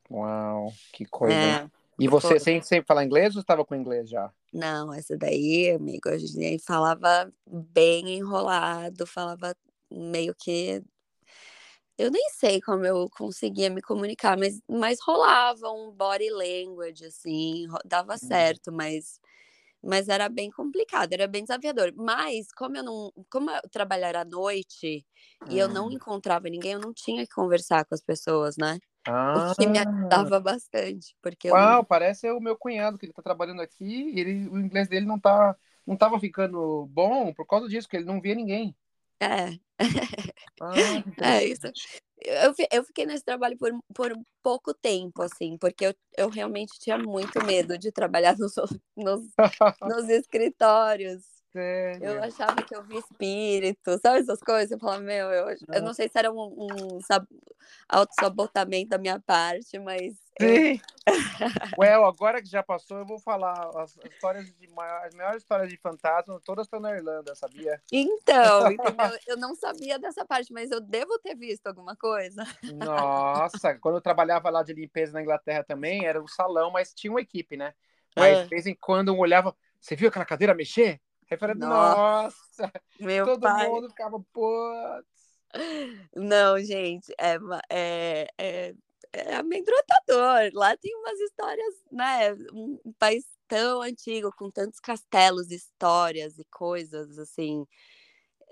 Uau, 0.10 0.72
que 0.94 1.06
coisa. 1.06 1.36
É, 1.36 1.70
e 2.00 2.08
você 2.08 2.40
sempre, 2.40 2.68
sempre 2.68 2.88
falar 2.88 3.04
inglês 3.04 3.36
ou 3.36 3.42
estava 3.42 3.66
com 3.66 3.76
inglês 3.76 4.10
já? 4.10 4.32
Não, 4.54 4.94
essa 4.94 5.18
daí, 5.18 5.72
amigo, 5.72 6.10
a 6.10 6.18
gente 6.18 6.64
falava 6.64 7.32
bem 7.46 8.18
enrolado, 8.18 9.06
falava 9.06 9.56
meio 9.92 10.36
que 10.36 10.84
eu 11.98 12.12
nem 12.12 12.30
sei 12.30 12.62
como 12.62 12.86
eu 12.86 13.10
conseguia 13.10 13.72
me 13.72 13.82
comunicar, 13.82 14.38
mas, 14.38 14.62
mas 14.70 15.00
rolava 15.02 15.72
um 15.72 15.92
body 15.92 16.30
language, 16.30 17.04
assim, 17.06 17.66
dava 17.84 18.14
uhum. 18.14 18.18
certo, 18.20 18.72
mas, 18.72 19.20
mas 19.84 20.08
era 20.08 20.30
bem 20.30 20.52
complicado, 20.52 21.12
era 21.14 21.28
bem 21.28 21.44
desafiador. 21.44 21.92
Mas, 21.96 22.52
como 22.56 22.78
eu 22.78 22.84
não, 22.84 23.12
como 23.32 23.50
eu 23.50 23.62
trabalhava 23.72 24.20
à 24.20 24.26
noite 24.26 25.04
e 25.50 25.58
eu 25.58 25.68
não 25.68 25.88
hum. 25.88 25.92
encontrava 25.92 26.48
ninguém, 26.50 26.74
eu 26.74 26.80
não 26.80 26.94
tinha 26.94 27.26
que 27.26 27.34
conversar 27.34 27.84
com 27.84 27.96
as 27.96 28.02
pessoas, 28.02 28.58
né? 28.58 28.78
Ah. 29.08 29.52
O 29.52 29.56
que 29.56 29.66
me 29.68 29.80
ajudava 29.80 30.40
bastante, 30.40 31.16
porque 31.22 31.50
Uau, 31.50 31.78
não... 31.78 31.84
parece 31.84 32.30
o 32.30 32.40
meu 32.40 32.58
cunhado, 32.58 32.98
que 32.98 33.06
ele 33.06 33.14
tá 33.14 33.22
trabalhando 33.22 33.62
aqui, 33.62 34.12
e 34.14 34.20
ele, 34.20 34.48
o 34.50 34.60
inglês 34.60 34.88
dele 34.88 35.06
não 35.06 35.20
tá, 35.20 35.56
não 35.86 35.96
tava 35.96 36.20
ficando 36.20 36.86
bom 36.88 37.34
por 37.34 37.46
causa 37.46 37.68
disso, 37.70 37.88
que 37.88 37.96
ele 37.96 38.06
não 38.06 38.20
via 38.20 38.36
ninguém. 38.36 38.76
É. 39.20 39.58
Ah, 40.62 40.74
é 41.40 41.46
isso. 41.46 41.68
Eu, 42.20 42.54
eu 42.72 42.84
fiquei 42.84 43.06
nesse 43.06 43.24
trabalho 43.24 43.58
por, 43.58 43.72
por 43.94 44.12
pouco 44.44 44.74
tempo, 44.74 45.22
assim, 45.22 45.58
porque 45.58 45.86
eu, 45.86 45.96
eu 46.18 46.30
realmente 46.30 46.80
tinha 46.80 46.98
muito 46.98 47.44
medo 47.46 47.78
de 47.78 47.92
trabalhar 47.92 48.36
nos, 48.38 48.54
nos, 48.96 49.22
nos 49.82 50.10
escritórios. 50.10 51.24
Sério? 51.52 52.04
Eu 52.04 52.24
achava 52.24 52.62
que 52.64 52.76
eu 52.76 52.84
via 52.84 53.00
espírito, 53.00 54.00
sabe 54.00 54.20
essas 54.20 54.40
coisas? 54.40 54.72
Eu 54.72 54.80
falava, 54.80 55.02
meu, 55.02 55.30
eu, 55.30 55.56
eu 55.74 55.82
não 55.82 55.94
sei 55.94 56.10
se 56.10 56.18
era 56.18 56.32
um, 56.32 56.68
um 56.68 57.02
sab- 57.68 58.00
auto-sabotamento 58.00 58.90
da 58.90 58.98
minha 58.98 59.20
parte, 59.20 59.78
mas 59.80 60.16
eu- 60.40 60.48
Sim. 60.48 60.82
well, 61.80 62.06
agora 62.06 62.42
que 62.42 62.50
já 62.50 62.62
passou, 62.62 62.98
eu 62.98 63.06
vou 63.06 63.20
falar 63.20 63.72
as 63.78 63.98
histórias 63.98 64.46
de 64.54 64.68
maior- 64.70 65.06
as 65.06 65.14
maiores 65.16 65.42
histórias 65.42 65.70
de 65.70 65.78
fantasma, 65.78 66.40
todas 66.44 66.66
estão 66.66 66.80
na 66.80 66.92
Irlanda, 66.96 67.34
sabia? 67.36 67.82
Então, 67.92 68.72
entendeu? 68.72 69.20
Eu 69.26 69.38
não 69.38 69.56
sabia 69.56 69.98
dessa 69.98 70.26
parte, 70.26 70.52
mas 70.52 70.70
eu 70.72 70.82
devo 70.82 71.18
ter 71.20 71.36
visto 71.36 71.68
alguma 71.68 71.96
coisa. 71.96 72.44
Nossa, 72.74 73.76
quando 73.80 73.96
eu 73.96 74.02
trabalhava 74.02 74.50
lá 74.50 74.64
de 74.64 74.74
limpeza 74.74 75.14
na 75.14 75.22
Inglaterra 75.22 75.64
também, 75.64 76.06
era 76.06 76.22
um 76.22 76.28
salão, 76.28 76.72
mas 76.72 76.94
tinha 76.94 77.12
uma 77.12 77.22
equipe, 77.22 77.56
né? 77.58 77.74
Mas 78.16 78.40
Ah. 78.40 78.44
de 78.44 78.50
vez 78.50 78.66
em 78.68 78.76
quando 78.76 79.14
um 79.14 79.20
olhava, 79.20 79.56
você 79.80 79.96
viu 79.96 80.10
aquela 80.10 80.26
cadeira 80.26 80.54
mexer? 80.54 81.00
Aí 81.30 81.36
eu 81.36 81.38
falei, 81.40 81.56
Nossa. 81.56 82.72
todo 83.26 83.42
pai. 83.42 83.68
mundo 83.70 83.90
ficava, 83.90 84.18
putz. 84.34 85.17
Não, 86.16 86.60
gente, 86.60 87.14
é, 87.20 87.38
é, 87.70 88.28
é, 88.38 88.76
é 89.14 89.36
amedrontador. 89.36 90.52
Lá 90.54 90.76
tem 90.78 90.96
umas 90.96 91.20
histórias, 91.20 91.76
né? 91.92 92.34
Um 92.54 92.94
país 92.98 93.26
tão 93.48 93.82
antigo, 93.82 94.32
com 94.38 94.50
tantos 94.52 94.80
castelos, 94.80 95.52
histórias 95.52 96.38
e 96.38 96.46
coisas, 96.46 97.18
assim. 97.18 97.66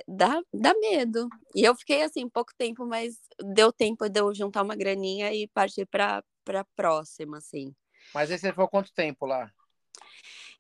Dá, 0.07 0.41
dá 0.53 0.73
medo. 0.79 1.27
E 1.53 1.63
eu 1.63 1.75
fiquei 1.75 2.03
assim 2.03 2.27
pouco 2.29 2.53
tempo, 2.57 2.85
mas 2.85 3.17
deu 3.53 3.71
tempo 3.71 4.09
de 4.09 4.19
eu 4.19 4.33
juntar 4.33 4.63
uma 4.63 4.75
graninha 4.75 5.33
e 5.33 5.47
partir 5.47 5.85
para 5.85 6.23
para 6.45 6.63
próxima, 6.75 7.39
assim. 7.39 7.75
Mas 8.13 8.29
aí 8.29 8.37
você 8.37 8.51
ficou 8.51 8.67
quanto 8.67 8.93
tempo 8.93 9.25
lá? 9.25 9.51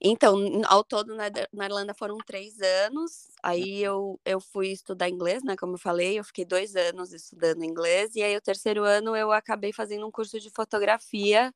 Então, 0.01 0.37
ao 0.67 0.83
todo 0.83 1.15
na, 1.15 1.27
Ir- 1.27 1.49
na 1.53 1.65
Irlanda 1.65 1.93
foram 1.93 2.17
três 2.17 2.59
anos. 2.61 3.29
Aí 3.41 3.81
eu, 3.81 4.19
eu 4.25 4.39
fui 4.39 4.69
estudar 4.71 5.09
inglês, 5.09 5.43
né? 5.43 5.55
Como 5.55 5.75
eu 5.75 5.79
falei, 5.79 6.19
eu 6.19 6.23
fiquei 6.23 6.45
dois 6.45 6.75
anos 6.75 7.13
estudando 7.13 7.63
inglês. 7.63 8.15
E 8.15 8.21
aí, 8.21 8.35
o 8.35 8.41
terceiro 8.41 8.83
ano, 8.83 9.15
eu 9.15 9.31
acabei 9.31 9.71
fazendo 9.73 10.05
um 10.05 10.11
curso 10.11 10.39
de 10.39 10.49
fotografia 10.49 11.53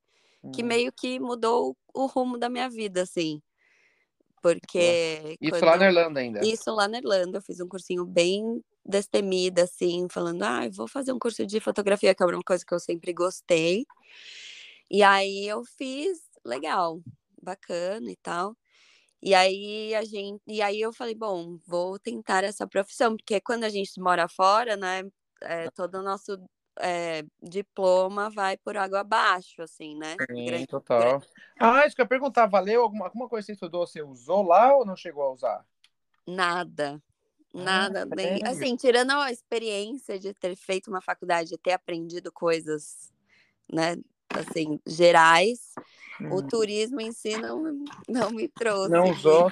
que 0.53 0.63
Hum. 0.63 0.67
meio 0.67 0.91
que 0.91 1.19
mudou 1.19 1.75
o 1.93 2.05
rumo 2.05 2.37
da 2.37 2.49
minha 2.49 2.69
vida, 2.69 3.01
assim. 3.01 3.41
Porque. 4.41 5.37
Isso 5.41 5.51
quando 5.51 5.65
lá 5.65 5.77
na 5.77 5.85
Irlanda 5.87 6.19
ainda. 6.19 6.41
Isso 6.45 6.71
lá 6.71 6.87
na 6.87 6.97
Irlanda, 6.97 7.37
eu 7.37 7.41
fiz 7.41 7.59
um 7.59 7.67
cursinho 7.67 8.05
bem 8.05 8.63
destemida, 8.85 9.63
assim, 9.63 10.07
falando, 10.09 10.41
ah, 10.43 10.61
vou 10.71 10.87
fazer 10.87 11.11
um 11.11 11.19
curso 11.19 11.45
de 11.45 11.59
fotografia, 11.59 12.15
que 12.15 12.23
é 12.23 12.25
uma 12.25 12.41
coisa 12.41 12.65
que 12.65 12.73
eu 12.73 12.79
sempre 12.79 13.13
gostei. 13.13 13.85
E 14.89 15.03
aí 15.03 15.45
eu 15.47 15.63
fiz, 15.63 16.19
legal, 16.43 16.99
bacana 17.41 18.11
e 18.11 18.15
tal. 18.17 18.55
E 19.21 19.33
aí 19.33 19.93
a 19.95 20.03
gente, 20.03 20.41
e 20.47 20.61
aí 20.61 20.79
eu 20.79 20.93
falei, 20.93 21.13
bom, 21.15 21.57
vou 21.67 21.99
tentar 21.99 22.43
essa 22.43 22.65
profissão, 22.67 23.17
porque 23.17 23.41
quando 23.41 23.65
a 23.65 23.69
gente 23.69 23.99
mora 23.99 24.27
fora, 24.29 24.77
né, 24.77 25.03
é, 25.41 25.69
todo 25.71 25.95
o 25.95 26.03
nosso 26.03 26.37
é, 26.79 27.23
diploma 27.41 28.29
vai 28.29 28.55
por 28.57 28.77
água 28.77 29.01
abaixo, 29.01 29.61
assim, 29.61 29.95
né? 29.97 30.15
Sim, 30.17 30.45
Gran- 30.45 30.65
total. 30.65 31.21
Ah, 31.59 31.85
isso 31.85 31.95
que 31.95 32.01
eu 32.01 32.05
ia 32.05 32.09
perguntar, 32.09 32.45
valeu 32.45 32.83
alguma, 32.83 33.05
alguma 33.05 33.27
coisa 33.27 33.45
que 33.45 33.47
você 33.47 33.53
estudou, 33.53 33.85
você 33.85 34.01
usou 34.01 34.43
lá 34.43 34.73
ou 34.75 34.85
não 34.85 34.95
chegou 34.95 35.23
a 35.23 35.31
usar? 35.33 35.65
Nada. 36.25 37.01
Ah, 37.55 37.63
Nada, 37.63 38.05
nem, 38.05 38.37
sério? 38.37 38.47
assim, 38.47 38.75
tirando 38.75 39.11
a 39.11 39.31
experiência 39.31 40.17
de 40.17 40.33
ter 40.33 40.55
feito 40.55 40.89
uma 40.89 41.01
faculdade, 41.01 41.49
de 41.49 41.57
ter 41.57 41.73
aprendido 41.73 42.31
coisas, 42.31 43.11
né, 43.71 43.97
assim, 44.35 44.79
gerais, 44.87 45.59
o 46.29 46.41
Hum, 46.41 46.43
turismo 46.43 47.01
em 47.01 47.11
si 47.11 47.37
não, 47.37 47.63
não 48.09 48.31
me 48.31 48.47
trouxe 48.49 48.93
Não 48.93 49.09
usou? 49.09 49.51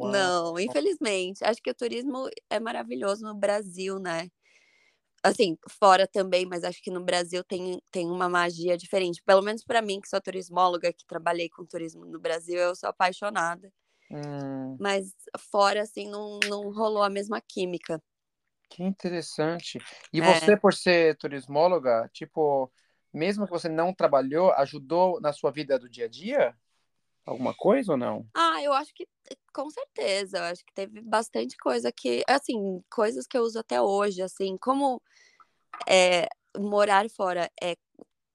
Não, 0.00 0.58
infelizmente. 0.58 1.44
Acho 1.44 1.62
que 1.62 1.70
o 1.70 1.74
turismo 1.74 2.28
é 2.50 2.60
maravilhoso 2.60 3.22
no 3.24 3.34
Brasil, 3.34 3.98
né? 3.98 4.28
Assim, 5.22 5.58
fora 5.70 6.06
também, 6.06 6.46
mas 6.46 6.64
acho 6.64 6.82
que 6.82 6.90
no 6.90 7.02
Brasil 7.04 7.44
tem, 7.44 7.80
tem 7.90 8.06
uma 8.10 8.28
magia 8.28 8.76
diferente. 8.76 9.22
Pelo 9.24 9.42
menos 9.42 9.64
para 9.64 9.82
mim, 9.82 10.00
que 10.00 10.08
sou 10.08 10.20
turismóloga, 10.20 10.92
que 10.92 11.06
trabalhei 11.06 11.48
com 11.50 11.64
turismo 11.66 12.04
no 12.06 12.20
Brasil, 12.20 12.58
eu 12.58 12.76
sou 12.76 12.90
apaixonada. 12.90 13.72
Hum, 14.10 14.80
Mas 14.80 15.12
fora, 15.50 15.82
assim, 15.82 16.08
não, 16.08 16.38
não 16.48 16.70
rolou 16.72 17.02
a 17.02 17.10
mesma 17.10 17.40
química. 17.40 18.00
que 18.70 18.82
interessante. 18.82 19.82
E 20.12 20.20
É. 20.20 20.22
você, 20.22 20.56
por 20.56 20.74
ser 20.74 21.16
turismóloga, 21.16 22.08
tipo, 22.12 22.72
mesmo 23.14 23.46
que 23.46 23.52
você 23.52 23.68
não 23.68 23.94
trabalhou, 23.94 24.52
ajudou 24.54 25.20
na 25.20 25.32
sua 25.32 25.50
vida 25.50 25.78
do 25.78 25.88
dia 25.88 26.06
a 26.06 26.08
dia? 26.08 26.54
Alguma 27.24 27.54
coisa 27.54 27.92
ou 27.92 27.98
não? 27.98 28.26
Ah, 28.34 28.62
eu 28.62 28.72
acho 28.72 28.92
que 28.94 29.06
com 29.52 29.70
certeza, 29.70 30.38
eu 30.38 30.42
acho 30.44 30.64
que 30.64 30.74
teve 30.74 31.00
bastante 31.00 31.56
coisa 31.56 31.92
que, 31.92 32.22
assim, 32.28 32.82
coisas 32.90 33.26
que 33.26 33.38
eu 33.38 33.42
uso 33.42 33.58
até 33.58 33.80
hoje, 33.80 34.20
assim, 34.20 34.56
como 34.58 35.00
é, 35.88 36.26
morar 36.58 37.08
fora 37.10 37.50
é 37.62 37.76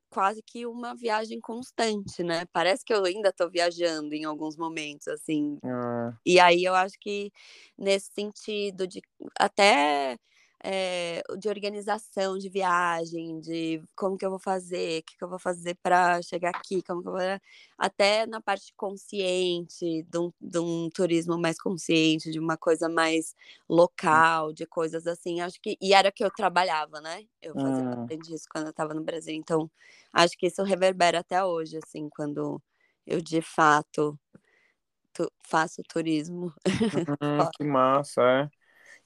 quase 0.09 0.41
que 0.41 0.65
uma 0.65 0.95
viagem 0.95 1.39
constante, 1.39 2.24
né? 2.24 2.45
Parece 2.51 2.83
que 2.83 2.93
eu 2.93 3.05
ainda 3.05 3.31
tô 3.31 3.50
viajando 3.50 4.13
em 4.15 4.24
alguns 4.25 4.57
momentos, 4.57 5.07
assim. 5.07 5.59
Ah, 5.63 6.13
E 6.25 6.39
aí 6.39 6.63
eu 6.63 6.75
acho 6.75 6.95
que 7.00 7.31
nesse 7.77 8.12
sentido 8.13 8.88
de 8.88 9.01
até 9.39 10.17
é, 10.63 11.22
de 11.39 11.50
organização 11.50 12.38
de 12.38 12.50
viagem, 12.50 13.39
de 13.39 13.82
como 13.96 14.18
que 14.18 14.25
eu 14.25 14.30
vou 14.30 14.39
fazer, 14.39 15.00
o 15.01 15.04
que, 15.04 15.18
que 15.18 15.24
eu 15.24 15.30
vou 15.30 15.39
fazer 15.39 15.75
para 15.82 16.22
chegar 16.22 16.50
aqui, 16.51 16.82
como 16.84 17.01
que 17.01 17.08
eu 17.10 17.13
vou... 17.13 17.22
até 17.78 18.25
na 18.25 18.42
parte 18.42 18.74
consciente, 18.75 20.04
de 20.04 20.18
um, 20.20 20.32
de 20.39 20.60
um 20.60 20.89
turismo 20.89 21.38
mais 21.38 21.60
consciente, 21.62 22.32
de 22.32 22.39
uma 22.39 22.58
coisa 22.58 22.89
mais 22.89 23.36
local, 23.68 24.54
de 24.54 24.66
coisas 24.66 25.08
assim, 25.08 25.42
acho 25.42 25.60
que 25.62 25.78
e 25.82 25.94
era 25.94 26.12
que 26.12 26.24
eu 26.24 26.32
trabalhava, 26.32 27.00
né? 27.01 27.25
Eu 27.42 27.56
fazia 27.58 27.86
Hum. 27.86 27.89
bastante 27.89 28.34
isso 28.34 28.46
quando 28.51 28.66
eu 28.66 28.72
estava 28.72 28.94
no 28.94 29.04
Brasil, 29.04 29.34
então 29.36 29.70
acho 30.13 30.38
que 30.38 30.48
isso 30.48 30.63
reverbera 30.63 31.20
até 31.20 31.44
hoje, 31.44 31.78
assim, 31.84 32.10
quando 32.10 32.62
eu 33.06 33.22
de 33.22 33.42
fato 33.42 34.20
tu- 35.13 35.32
faço 35.44 35.84
turismo. 35.84 36.54
hum, 36.94 37.48
que 37.51 37.63
massa, 37.63 38.22
é. 38.44 38.50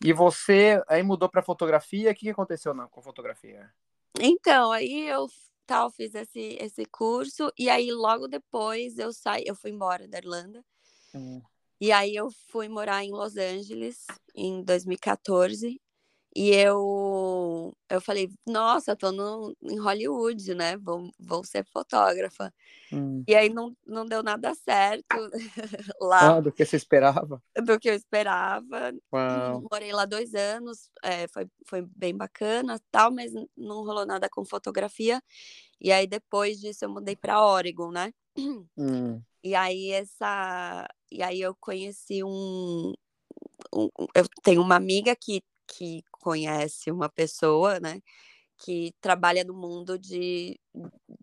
E 0.03 0.11
você 0.11 0.83
aí 0.87 1.01
mudou 1.01 1.29
para 1.29 1.41
fotografia, 1.41 2.11
o 2.11 2.15
que 2.15 2.29
aconteceu 2.29 2.73
na, 2.73 2.87
com 2.87 3.01
fotografia? 3.01 3.71
Então, 4.19 4.71
aí 4.71 5.07
eu 5.07 5.27
tal 5.65 5.89
fiz 5.89 6.13
esse, 6.13 6.57
esse 6.59 6.85
curso 6.85 7.51
e 7.57 7.69
aí 7.69 7.91
logo 7.91 8.27
depois 8.27 8.97
eu 8.99 9.13
saí, 9.13 9.43
eu 9.45 9.55
fui 9.55 9.71
embora 9.71 10.07
da 10.07 10.17
Irlanda. 10.17 10.63
Hum, 11.15 11.41
e 11.79 11.91
aí 11.91 12.15
eu 12.15 12.29
fui 12.49 12.69
morar 12.69 13.03
em 13.03 13.11
Los 13.11 13.35
Angeles 13.35 14.05
em 14.33 14.63
2014 14.63 15.81
e 16.35 16.49
eu 16.51 17.75
eu 17.89 18.01
falei, 18.01 18.29
nossa, 18.47 18.95
tô 18.95 19.11
no, 19.11 19.55
em 19.63 19.79
Hollywood, 19.79 20.53
né? 20.55 20.77
Vou, 20.77 21.11
vou 21.19 21.43
ser 21.45 21.65
fotógrafa. 21.65 22.53
hum. 22.91 23.25
E 23.27 23.35
aí 23.35 23.49
não, 23.49 23.75
não 23.85 24.05
deu 24.05 24.23
nada 24.23 24.53
certo 24.55 25.05
lá 26.01 26.37
Ah, 26.37 26.41
do 26.41 26.51
que 26.51 26.65
você 26.65 26.75
esperava? 26.75 27.41
do 27.63 27.79
que 27.79 27.89
eu 27.89 27.93
esperava. 27.95 28.93
Uau. 29.11 29.61
Morei 29.71 29.91
lá 29.93 30.05
dois 30.05 30.33
anos, 30.33 30.89
é, 31.03 31.27
foi, 31.27 31.47
foi 31.67 31.81
bem 31.95 32.15
bacana 32.15 32.79
tal, 32.91 33.11
mas 33.11 33.31
não 33.55 33.83
rolou 33.85 34.05
nada 34.05 34.29
com 34.29 34.43
fotografia. 34.45 35.21
E 35.81 35.91
aí 35.91 36.07
depois 36.07 36.59
disso 36.59 36.85
eu 36.85 36.89
mudei 36.89 37.15
para 37.15 37.43
Oregon, 37.45 37.91
né? 37.91 38.13
Hum, 38.77 39.23
E 39.43 39.55
aí 39.55 39.91
essa, 39.91 40.87
e 41.11 41.21
aí 41.21 41.41
eu 41.41 41.55
conheci 41.59 42.23
um, 42.23 42.93
um- 43.75 43.89
um- 43.99 44.07
eu 44.15 44.25
tenho 44.43 44.61
uma 44.61 44.75
amiga 44.75 45.15
que 45.15 45.43
que 45.67 46.03
conhece 46.23 46.89
uma 46.91 47.09
pessoa, 47.09 47.79
né? 47.79 48.01
Que 48.57 48.93
trabalha 49.01 49.43
no 49.43 49.53
mundo 49.53 49.99
de, 49.99 50.59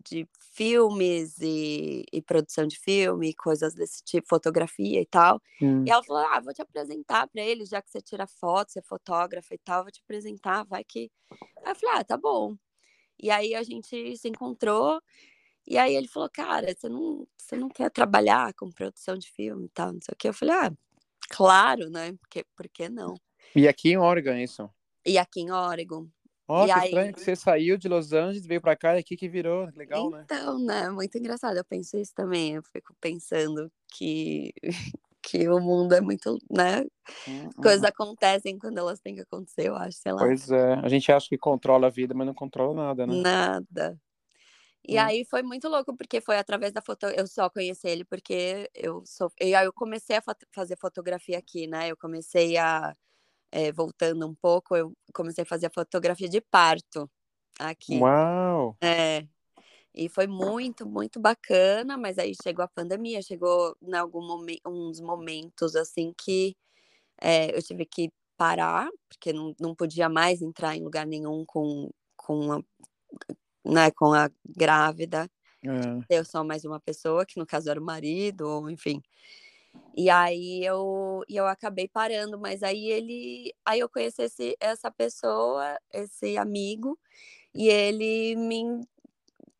de 0.05 0.27
filmes 0.53 1.37
e, 1.41 2.05
e 2.13 2.21
produção 2.21 2.67
de 2.67 2.77
filme, 2.79 3.33
coisas 3.33 3.73
desse 3.73 4.03
tipo, 4.03 4.27
fotografia 4.29 5.01
e 5.01 5.05
tal. 5.05 5.41
hum. 5.61 5.83
E 5.85 5.91
ela 5.91 6.03
falou: 6.03 6.23
Ah, 6.27 6.39
vou 6.41 6.53
te 6.53 6.61
apresentar 6.61 7.27
para 7.27 7.41
ele, 7.43 7.65
já 7.65 7.81
que 7.81 7.89
você 7.91 8.01
tira 8.01 8.27
foto, 8.27 8.71
você 8.71 8.79
é 8.79 8.83
fotógrafa 8.83 9.55
e 9.55 9.57
tal, 9.59 9.83
vou 9.83 9.91
te 9.91 10.01
apresentar, 10.03 10.63
vai 10.65 10.83
que. 10.83 11.11
Aí 11.65 11.71
eu 11.71 11.75
falei: 11.75 11.95
Ah, 11.99 12.03
tá 12.03 12.17
bom. 12.17 12.55
E 13.19 13.31
aí 13.31 13.55
a 13.55 13.63
gente 13.63 14.17
se 14.17 14.29
encontrou, 14.29 15.01
e 15.67 15.77
aí 15.77 15.95
ele 15.95 16.07
falou: 16.07 16.29
Cara, 16.31 16.73
você 16.75 16.89
não, 16.89 17.27
você 17.37 17.55
não 17.55 17.69
quer 17.69 17.89
trabalhar 17.91 18.53
com 18.55 18.71
produção 18.71 19.17
de 19.17 19.29
filme 19.31 19.65
e 19.65 19.69
tal, 19.69 19.93
não 19.93 20.01
sei 20.01 20.13
o 20.13 20.17
quê. 20.17 20.29
Eu 20.29 20.33
falei: 20.33 20.55
Ah, 20.55 20.71
claro, 21.29 21.89
né? 21.89 22.13
Porque, 22.13 22.45
por 22.55 22.67
que 22.69 22.89
não? 22.89 23.15
E 23.55 23.67
aqui 23.67 23.89
em 23.89 23.97
Oregon, 23.97 24.35
isso. 24.35 24.69
E 25.05 25.17
aqui 25.17 25.41
em 25.41 25.51
Oregon. 25.51 26.07
Ó, 26.47 26.63
E 26.63 26.65
que 26.65 26.71
aí- 26.71 26.85
estranho 26.85 27.13
que 27.13 27.21
você 27.21 27.35
saiu 27.35 27.77
de 27.77 27.87
Los 27.87 28.11
Angeles, 28.11 28.45
veio 28.45 28.61
pra 28.61 28.75
cá 28.75 28.95
e 28.95 28.99
aqui 28.99 29.15
que 29.15 29.29
virou. 29.29 29.69
Legal, 29.75 30.09
né? 30.09 30.23
Então, 30.25 30.59
né? 30.59 30.89
Muito 30.89 31.17
engraçado. 31.17 31.57
Eu 31.57 31.63
penso 31.63 31.97
isso 31.97 32.13
também. 32.13 32.55
Eu 32.55 32.63
fico 32.63 32.93
pensando 32.99 33.71
que, 33.87 34.53
que 35.21 35.47
o 35.47 35.59
mundo 35.59 35.93
é 35.93 36.01
muito, 36.01 36.37
né? 36.49 36.81
Hum, 37.27 37.45
hum, 37.45 37.49
Coisas 37.61 37.83
acontecem 37.83 38.57
quando 38.59 38.77
elas 38.77 38.99
têm 38.99 39.15
que 39.15 39.21
acontecer, 39.21 39.67
eu 39.67 39.75
acho, 39.75 39.97
sei 39.97 40.11
lá. 40.11 40.19
Pois 40.19 40.51
é, 40.51 40.73
a 40.73 40.89
gente 40.89 41.11
acha 41.11 41.27
que 41.29 41.37
controla 41.37 41.87
a 41.87 41.89
vida, 41.89 42.13
mas 42.13 42.27
não 42.27 42.33
controla 42.33 42.87
nada, 42.87 43.07
né? 43.07 43.21
Nada. 43.21 43.99
E 44.87 44.97
hum. 44.97 45.01
aí 45.01 45.25
foi 45.25 45.43
muito 45.43 45.69
louco, 45.69 45.95
porque 45.95 46.19
foi 46.19 46.37
através 46.37 46.73
da 46.73 46.81
foto. 46.81 47.05
Eu 47.05 47.27
só 47.27 47.49
conheci 47.49 47.87
ele 47.87 48.03
porque 48.03 48.69
eu 48.73 49.05
sou. 49.05 49.31
E 49.39 49.53
aí 49.55 49.65
eu 49.65 49.71
comecei 49.73 50.17
a 50.17 50.23
fazer 50.51 50.77
fotografia 50.77 51.37
aqui, 51.37 51.67
né? 51.67 51.89
Eu 51.89 51.97
comecei 51.97 52.57
a. 52.57 52.95
É, 53.51 53.71
voltando 53.71 54.27
um 54.27 54.33
pouco, 54.33 54.75
eu 54.75 54.93
comecei 55.13 55.43
a 55.43 55.45
fazer 55.45 55.67
a 55.67 55.71
fotografia 55.73 56.29
de 56.29 56.39
parto 56.41 57.09
aqui. 57.59 57.99
Uau! 57.99 58.77
É. 58.81 59.27
E 59.93 60.07
foi 60.07 60.25
muito, 60.25 60.87
muito 60.87 61.19
bacana, 61.19 61.97
mas 61.97 62.17
aí 62.17 62.33
chegou 62.41 62.63
a 62.63 62.67
pandemia, 62.67 63.21
chegou 63.21 63.75
em 63.81 63.93
algum 63.93 64.25
momento, 64.25 64.61
uns 64.65 65.01
momentos 65.01 65.75
assim 65.75 66.13
que 66.17 66.55
é, 67.21 67.55
eu 67.55 67.61
tive 67.61 67.85
que 67.85 68.09
parar, 68.37 68.89
porque 69.09 69.33
não, 69.33 69.53
não 69.59 69.75
podia 69.75 70.09
mais 70.09 70.41
entrar 70.41 70.75
em 70.75 70.83
lugar 70.83 71.05
nenhum 71.05 71.45
com, 71.45 71.89
com, 72.15 72.53
a, 72.53 72.61
né, 73.65 73.91
com 73.91 74.13
a 74.13 74.29
grávida. 74.45 75.29
É. 75.63 76.17
Eu 76.17 76.25
sou 76.25 76.43
mais 76.43 76.65
uma 76.65 76.79
pessoa, 76.79 77.25
que 77.25 77.39
no 77.39 77.45
caso 77.45 77.69
era 77.69 77.79
o 77.79 77.83
marido, 77.83 78.47
ou 78.47 78.69
enfim. 78.69 79.01
E 79.95 80.09
aí 80.09 80.63
eu, 80.63 81.21
eu 81.29 81.45
acabei 81.47 81.87
parando, 81.87 82.39
mas 82.39 82.63
aí 82.63 82.89
ele. 82.89 83.53
Aí 83.65 83.79
eu 83.79 83.89
conheci 83.89 84.21
esse, 84.23 84.55
essa 84.59 84.91
pessoa, 84.91 85.77
esse 85.93 86.37
amigo, 86.37 86.97
e 87.53 87.67
ele 87.69 88.35
me, 88.35 88.81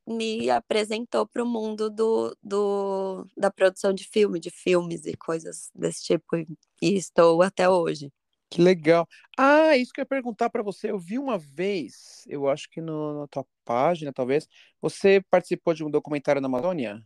me 0.07 0.49
apresentou 0.49 1.27
para 1.27 1.43
o 1.43 1.47
mundo 1.47 1.89
do, 1.89 2.35
do, 2.43 3.27
da 3.37 3.51
produção 3.51 3.93
de 3.93 4.05
filme, 4.05 4.39
de 4.39 4.49
filmes 4.49 5.05
e 5.05 5.15
coisas 5.17 5.69
desse 5.75 6.03
tipo, 6.03 6.37
e, 6.37 6.47
e 6.81 6.95
estou 6.95 7.41
até 7.41 7.69
hoje. 7.69 8.11
Que 8.49 8.61
legal. 8.61 9.07
Ah, 9.37 9.77
isso 9.77 9.93
que 9.93 10.01
eu 10.01 10.03
ia 10.03 10.07
perguntar 10.07 10.49
para 10.49 10.61
você. 10.61 10.91
Eu 10.91 10.99
vi 10.99 11.17
uma 11.17 11.37
vez, 11.37 12.25
eu 12.27 12.49
acho 12.49 12.69
que 12.69 12.81
no, 12.81 13.21
na 13.21 13.27
tua 13.27 13.45
página, 13.63 14.11
talvez, 14.11 14.45
você 14.81 15.21
participou 15.29 15.73
de 15.73 15.85
um 15.85 15.89
documentário 15.89 16.41
na 16.41 16.47
Amazônia? 16.47 17.01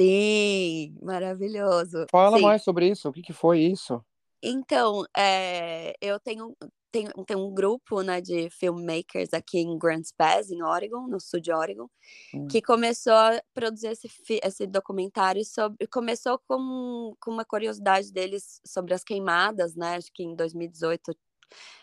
Sim, 0.00 0.96
maravilhoso. 1.02 2.06
Fala 2.10 2.38
Sim. 2.38 2.42
mais 2.42 2.62
sobre 2.62 2.88
isso. 2.88 3.08
O 3.08 3.12
que, 3.12 3.20
que 3.20 3.34
foi 3.34 3.60
isso? 3.60 4.02
Então, 4.42 5.04
é, 5.14 5.94
eu 6.00 6.18
tenho, 6.18 6.56
tenho, 6.90 7.10
tenho 7.26 7.40
um 7.40 7.52
grupo 7.52 8.00
né, 8.00 8.18
de 8.18 8.48
filmmakers 8.48 9.34
aqui 9.34 9.58
em 9.58 9.78
Grants 9.78 10.10
Pass, 10.16 10.50
em 10.50 10.62
Oregon, 10.62 11.06
no 11.06 11.20
sul 11.20 11.38
de 11.38 11.52
Oregon, 11.52 11.86
hum. 12.34 12.48
que 12.48 12.62
começou 12.62 13.12
a 13.12 13.42
produzir 13.52 13.88
esse, 13.88 14.08
esse 14.42 14.66
documentário 14.66 15.44
sobre. 15.44 15.86
Começou 15.88 16.38
com, 16.48 17.14
com 17.20 17.30
uma 17.30 17.44
curiosidade 17.44 18.10
deles 18.10 18.58
sobre 18.66 18.94
as 18.94 19.04
queimadas, 19.04 19.76
né? 19.76 19.96
Acho 19.96 20.10
que 20.14 20.22
em 20.22 20.34
2018 20.34 21.14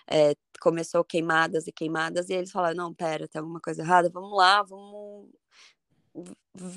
é, 0.10 0.34
começou 0.60 1.04
queimadas 1.04 1.68
e 1.68 1.72
queimadas, 1.72 2.30
e 2.30 2.34
eles 2.34 2.52
falaram: 2.52 2.76
não, 2.78 2.94
pera, 2.94 3.28
tem 3.28 3.40
alguma 3.40 3.60
coisa 3.60 3.82
errada, 3.82 4.10
vamos 4.10 4.36
lá, 4.36 4.64
vamos 4.64 5.17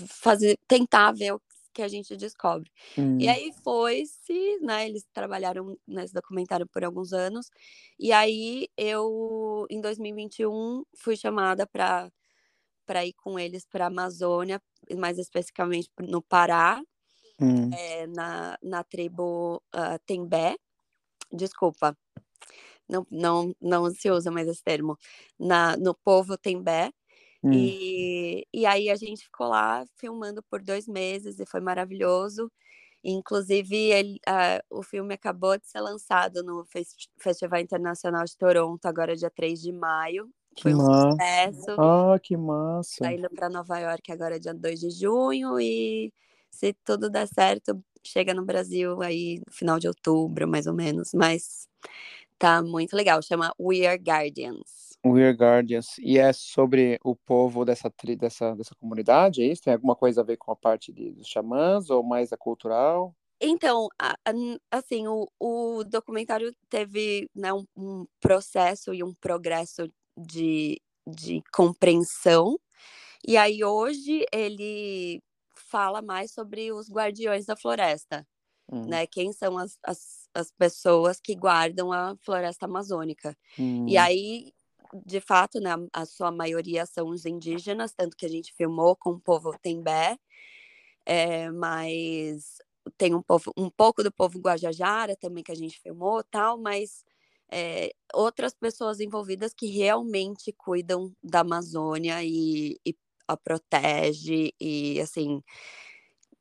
fazer, 0.09 0.59
tentar 0.67 1.13
ver 1.13 1.33
o 1.33 1.43
que 1.73 1.83
a 1.83 1.89
gente 1.89 2.17
descobre. 2.17 2.71
Hum. 2.99 3.19
E 3.19 3.29
aí 3.29 3.53
foi-se, 3.63 4.59
né? 4.61 4.89
Eles 4.89 5.07
trabalharam 5.13 5.77
nesse 5.87 6.13
documentário 6.13 6.67
por 6.67 6.85
alguns 6.85 7.13
anos. 7.13 7.49
E 7.99 8.13
aí 8.13 8.69
eu, 8.77 9.67
em 9.71 9.81
2021, 9.81 10.85
fui 10.97 11.17
chamada 11.17 11.67
para 11.67 12.11
para 12.87 13.07
ir 13.07 13.13
com 13.13 13.39
eles 13.39 13.65
para 13.65 13.85
a 13.85 13.87
Amazônia, 13.87 14.61
mais 14.99 15.17
especificamente 15.17 15.89
no 16.01 16.21
Pará, 16.21 16.83
hum. 17.41 17.71
é, 17.73 18.09
na, 18.09 18.59
na 18.61 18.83
tribo 18.83 19.63
uh, 19.73 19.97
Tembé. 20.05 20.57
Desculpa, 21.33 21.97
não, 22.89 23.07
não, 23.09 23.55
não 23.61 23.91
se 23.93 24.11
usa 24.11 24.33
mais 24.33 24.49
esse 24.49 24.65
termo. 24.65 24.99
Na, 25.39 25.77
no 25.77 25.95
povo 25.95 26.37
Tembé, 26.37 26.91
Hum. 27.43 27.53
E, 27.53 28.47
e 28.53 28.67
aí 28.67 28.91
a 28.91 28.97
gente 28.97 29.25
ficou 29.25 29.49
lá 29.49 29.85
filmando 29.97 30.43
por 30.43 30.63
dois 30.63 30.87
meses 30.87 31.39
e 31.39 31.47
foi 31.47 31.61
maravilhoso. 31.61 32.51
Inclusive, 33.03 33.77
ele, 33.77 34.21
uh, 34.29 34.79
o 34.79 34.83
filme 34.83 35.15
acabou 35.15 35.57
de 35.57 35.67
ser 35.67 35.81
lançado 35.81 36.43
no 36.43 36.67
Festival 37.19 37.61
Internacional 37.61 38.25
de 38.25 38.37
Toronto, 38.37 38.85
agora 38.85 39.17
dia 39.17 39.31
3 39.31 39.61
de 39.61 39.73
maio. 39.73 40.31
Que 40.55 40.65
foi 40.65 40.75
um 40.75 40.79
massa. 40.79 41.11
sucesso. 41.11 41.81
Ah, 41.81 42.19
que 42.21 42.37
massa. 42.37 43.05
Tá 43.05 43.13
indo 43.13 43.31
para 43.31 43.49
Nova 43.49 43.79
York 43.79 44.13
agora 44.13 44.39
dia 44.39 44.53
2 44.53 44.81
de 44.81 44.91
junho 44.91 45.59
e 45.59 46.13
se 46.51 46.75
tudo 46.85 47.09
der 47.09 47.27
certo, 47.29 47.83
chega 48.05 48.35
no 48.35 48.45
Brasil 48.45 49.01
aí 49.01 49.41
no 49.47 49.53
final 49.53 49.79
de 49.79 49.89
outubro, 49.89 50.47
mais 50.47 50.67
ou 50.67 50.75
menos. 50.75 51.13
Mas 51.15 51.69
tá 52.39 52.63
muito 52.63 52.95
legal, 52.95 53.23
chama 53.23 53.55
We 53.59 53.87
Are 53.87 53.99
Guardians. 53.99 54.80
We're 55.05 55.37
Guardians. 55.37 55.99
E 55.99 56.19
é 56.19 56.33
sobre 56.33 56.99
o 57.03 57.17
povo 57.17 57.65
dessa, 57.65 57.91
tri, 57.91 58.17
dessa, 58.17 58.55
dessa 58.55 58.75
comunidade, 58.75 59.43
é 59.43 59.47
isso? 59.47 59.63
Tem 59.63 59.73
alguma 59.73 59.97
coisa 59.97 60.21
a 60.21 60.25
ver 60.25 60.37
com 60.37 60.53
a 60.53 60.57
parte 60.57 60.93
de, 60.93 61.13
dos 61.13 61.27
xamãs 61.27 61.91
ou 61.91 62.03
mais 62.03 62.33
a 62.33 62.37
cultural? 62.37 63.15
Então, 63.41 63.89
assim, 64.71 65.09
o, 65.09 65.27
o 65.41 65.83
documentário 65.85 66.55
teve 66.69 67.29
né, 67.35 67.53
um, 67.53 67.65
um 67.75 68.07
processo 68.21 68.93
e 68.93 69.03
um 69.03 69.15
progresso 69.15 69.91
de, 70.15 70.79
de 71.07 71.43
compreensão. 71.51 72.61
E 73.27 73.39
aí 73.39 73.65
hoje 73.65 74.27
ele 74.31 75.23
fala 75.55 76.03
mais 76.03 76.33
sobre 76.33 76.71
os 76.71 76.91
guardiões 76.91 77.47
da 77.47 77.57
floresta, 77.57 78.27
hum. 78.71 78.87
né? 78.87 79.07
Quem 79.07 79.33
são 79.33 79.57
as, 79.57 79.79
as, 79.83 80.29
as, 80.35 80.51
pessoas 80.53 81.19
que 81.19 81.35
guardam 81.35 81.93
a 81.93 82.17
floresta 82.21 82.67
amazônica. 82.67 83.35
Hum. 83.59 83.87
E 83.89 83.97
aí 83.97 84.53
de 85.07 85.21
fato, 85.21 85.61
né, 85.61 85.71
a 85.93 86.05
sua 86.07 86.31
maioria 86.31 86.87
são 86.87 87.09
os 87.09 87.27
indígenas, 87.27 87.93
tanto 87.93 88.17
que 88.17 88.27
a 88.27 88.29
gente 88.29 88.53
filmou 88.55 88.97
com 88.97 89.11
o 89.11 89.21
povo 89.21 89.57
Tembé, 89.63 90.17
é, 91.07 91.51
mas 91.51 92.59
tem 92.99 93.15
um, 93.15 93.23
povo, 93.23 93.53
um 93.57 93.71
pouco 93.71 94.03
do 94.03 94.13
povo 94.13 94.39
Guajajara 94.41 95.17
também 95.17 95.43
que 95.45 95.53
a 95.53 95.57
gente 95.57 95.81
filmou 95.81 96.23
tal, 96.25 96.59
mas 96.59 97.05
é, 97.51 97.91
outras 98.15 98.55
pessoas 98.55 99.01
envolvidas 99.01 99.53
que 99.55 99.67
realmente 99.67 100.53
cuidam 100.53 101.13
da 101.23 101.41
Amazônia 101.41 102.23
e, 102.25 102.79
e 102.87 102.95
a 103.29 103.37
protege 103.37 104.53
e 104.61 105.01
assim 105.01 105.43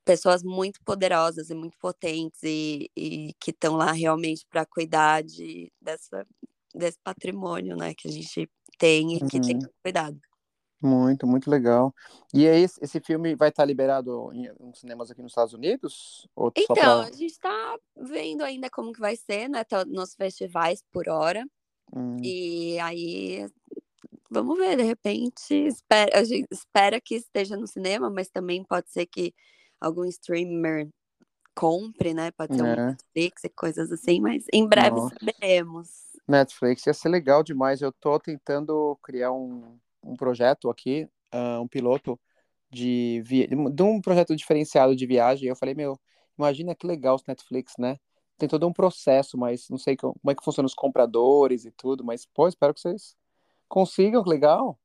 pessoas 0.05 0.43
muito 0.43 0.81
poderosas 0.83 1.49
e 1.49 1.55
muito 1.55 1.77
potentes 1.77 2.41
e, 2.43 2.89
e 2.97 3.33
que 3.39 3.51
estão 3.51 3.75
lá 3.75 3.91
realmente 3.91 4.45
para 4.49 4.65
cuidar 4.65 5.21
de, 5.23 5.71
dessa 5.81 6.25
desse 6.73 6.99
patrimônio, 7.03 7.75
né, 7.75 7.93
que 7.93 8.07
a 8.07 8.11
gente 8.11 8.49
tem 8.77 9.15
e 9.15 9.19
que 9.19 9.37
uhum. 9.37 9.41
tem 9.41 9.59
que 9.59 9.67
cuidado. 9.83 10.19
Muito, 10.81 11.27
muito 11.27 11.49
legal. 11.49 11.93
E 12.33 12.47
aí, 12.47 12.63
esse 12.63 13.01
filme 13.01 13.35
vai 13.35 13.49
estar 13.49 13.65
liberado 13.65 14.31
em, 14.31 14.49
em 14.61 14.73
cinemas 14.73 15.11
aqui 15.11 15.21
nos 15.21 15.31
Estados 15.31 15.53
Unidos? 15.53 16.25
então, 16.55 16.73
pra... 16.73 16.99
a 17.01 17.11
gente 17.11 17.25
está 17.25 17.77
vendo 17.97 18.43
ainda 18.43 18.69
como 18.69 18.93
que 18.93 18.99
vai 18.99 19.17
ser, 19.17 19.49
né? 19.49 19.63
Tá 19.65 19.83
nos 19.83 20.15
festivais 20.15 20.81
por 20.89 21.09
hora. 21.09 21.45
Hum. 21.93 22.15
E 22.23 22.79
aí, 22.79 23.45
vamos 24.29 24.57
ver, 24.57 24.77
de 24.77 24.83
repente, 24.83 25.53
espera, 25.53 26.17
a 26.17 26.23
gente 26.23 26.47
espera 26.49 27.01
que 27.01 27.15
esteja 27.15 27.57
no 27.57 27.67
cinema, 27.67 28.09
mas 28.09 28.29
também 28.29 28.63
pode 28.63 28.89
ser 28.89 29.05
que 29.05 29.33
algum 29.81 30.05
streamer 30.05 30.87
compre, 31.53 32.13
né? 32.13 32.31
Pode 32.31 32.55
ser 32.55 32.61
é. 32.61 32.63
um 32.63 32.85
Netflix 32.85 33.43
e 33.43 33.49
coisas 33.49 33.91
assim, 33.91 34.21
mas 34.21 34.45
em 34.53 34.65
breve 34.65 34.95
Nossa. 34.95 35.15
saberemos. 35.19 36.08
Netflix 36.29 36.85
ia 36.85 36.93
ser 36.93 37.09
legal 37.09 37.43
demais. 37.43 37.81
Eu 37.81 37.91
tô 37.91 38.19
tentando 38.19 38.97
criar 39.01 39.31
um, 39.31 39.77
um 40.03 40.15
projeto 40.15 40.69
aqui, 40.69 41.07
uh, 41.33 41.61
um 41.61 41.67
piloto 41.67 42.19
de, 42.69 43.23
de 43.23 43.83
um 43.83 43.99
projeto 43.99 44.35
diferenciado 44.35 44.95
de 44.95 45.05
viagem. 45.05 45.49
Eu 45.49 45.55
falei, 45.55 45.73
meu, 45.73 45.99
imagina 46.37 46.75
que 46.75 46.85
legal 46.85 47.15
os 47.15 47.25
Netflix, 47.25 47.73
né? 47.77 47.97
Tem 48.37 48.47
todo 48.47 48.67
um 48.67 48.73
processo, 48.73 49.37
mas 49.37 49.67
não 49.69 49.77
sei 49.77 49.97
como 49.97 50.15
é 50.29 50.35
que 50.35 50.43
funciona 50.43 50.65
os 50.67 50.73
compradores 50.73 51.65
e 51.65 51.71
tudo, 51.71 52.05
mas, 52.05 52.25
pô, 52.25 52.47
espero 52.47 52.73
que 52.73 52.79
vocês 52.79 53.17
consigam, 53.67 54.23
legal. 54.23 54.79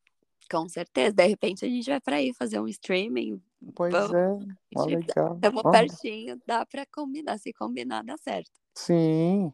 Com 0.51 0.69
certeza, 0.69 1.13
de 1.13 1.27
repente 1.27 1.65
a 1.65 1.69
gente 1.69 1.89
vai 1.89 2.01
para 2.01 2.17
aí 2.17 2.35
fazer 2.35 2.61
um 2.61 2.67
streaming. 2.67 3.41
Pois 3.75 3.93
Vamos, 3.93 4.13
é, 4.93 4.97
legal. 4.97 5.35
Estamos 5.37 5.63
pertinho, 5.63 6.41
dá 6.47 6.67
para 6.67 6.85
combinar, 6.87 7.39
se 7.39 7.53
combinar 7.53 8.03
dá 8.03 8.17
certo. 8.19 8.51
Sim, 8.75 9.53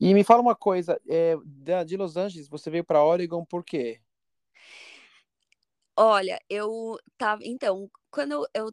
e 0.00 0.14
me 0.14 0.24
fala 0.24 0.40
uma 0.40 0.54
coisa, 0.54 1.00
é, 1.08 1.36
de 1.84 1.96
Los 1.96 2.16
Angeles, 2.16 2.48
você 2.48 2.70
veio 2.70 2.84
para 2.84 3.02
Oregon 3.02 3.44
por 3.44 3.64
quê? 3.64 4.00
Olha, 5.96 6.40
eu 6.48 6.96
tava. 7.16 7.42
Então, 7.44 7.90
quando 8.10 8.46
eu 8.54 8.70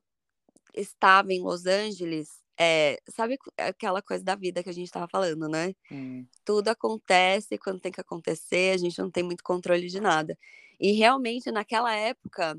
estava 0.76 1.34
em 1.34 1.42
Los 1.42 1.66
Angeles, 1.66 2.44
é, 2.58 3.00
sabe 3.10 3.38
aquela 3.58 4.02
coisa 4.02 4.24
da 4.24 4.36
vida 4.36 4.64
que 4.64 4.70
a 4.70 4.74
gente 4.74 4.86
estava 4.86 5.08
falando, 5.08 5.50
né? 5.50 5.74
Hum. 5.92 6.26
Tudo 6.46 6.70
acontece 6.70 7.58
quando 7.58 7.80
tem 7.80 7.92
que 7.92 8.00
acontecer, 8.00 8.76
a 8.76 8.78
gente 8.78 9.00
não 9.00 9.10
tem 9.10 9.24
muito 9.24 9.44
controle 9.44 9.88
de 9.88 10.00
nada. 10.00 10.38
E 10.80 10.92
realmente, 10.92 11.52
naquela 11.52 11.94
época, 11.96 12.58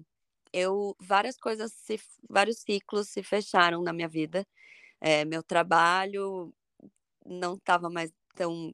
eu 0.53 0.97
várias 1.01 1.37
coisas, 1.37 1.73
se, 1.73 2.01
vários 2.29 2.59
ciclos 2.59 3.09
se 3.09 3.23
fecharam 3.23 3.83
na 3.83 3.93
minha 3.93 4.09
vida. 4.09 4.47
É, 5.01 5.25
meu 5.25 5.43
trabalho 5.43 6.53
não 7.25 7.55
estava 7.55 7.91
mais 7.91 8.13
tão 8.37 8.73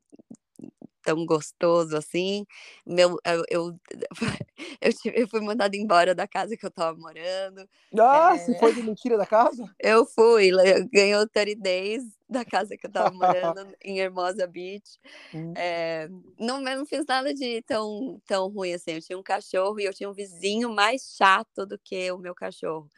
tão 1.03 1.27
gostoso 1.27 1.97
assim. 1.97 2.47
Meu, 2.87 3.19
eu, 3.25 3.45
eu, 3.49 3.79
eu, 4.81 4.93
tive, 4.93 5.21
eu 5.21 5.29
fui 5.29 5.41
mandada 5.41 5.77
embora 5.77 6.15
da 6.15 6.27
casa 6.27 6.57
que 6.57 6.65
eu 6.65 6.71
tava 6.71 6.97
morando. 6.97 7.69
Ah, 7.99 8.35
é... 8.35 8.39
você 8.39 8.59
foi 8.59 8.73
de 8.73 8.83
mentira 8.83 9.19
da 9.19 9.27
casa? 9.27 9.65
Eu 9.79 10.07
fui, 10.07 10.51
ganhou 10.93 11.29
30 11.29 11.61
days 11.61 12.05
da 12.29 12.45
casa 12.45 12.77
que 12.77 12.87
eu 12.87 12.91
tava 12.91 13.13
morando 13.13 13.67
em 13.83 13.99
Hermosa 13.99 14.47
Beach. 14.47 14.99
Hum. 15.35 15.53
É, 15.57 16.09
não, 16.39 16.61
não 16.61 16.87
fiz 16.87 17.05
nada 17.05 17.35
de 17.35 17.61
tão, 17.63 18.21
tão 18.27 18.49
ruim 18.49 18.75
assim. 18.75 18.93
Eu 18.93 19.03
tinha 19.03 19.19
um 19.19 19.23
cachorro 19.23 19.81
e 19.81 19.85
eu 19.85 19.93
tinha 19.93 20.09
um 20.09 20.15
vizinho 20.15 20.71
mais 20.71 21.15
chato 21.17 21.67
do 21.67 21.79
que 21.79 22.11
o 22.13 22.19
meu 22.19 22.35
cachorro. 22.35 22.89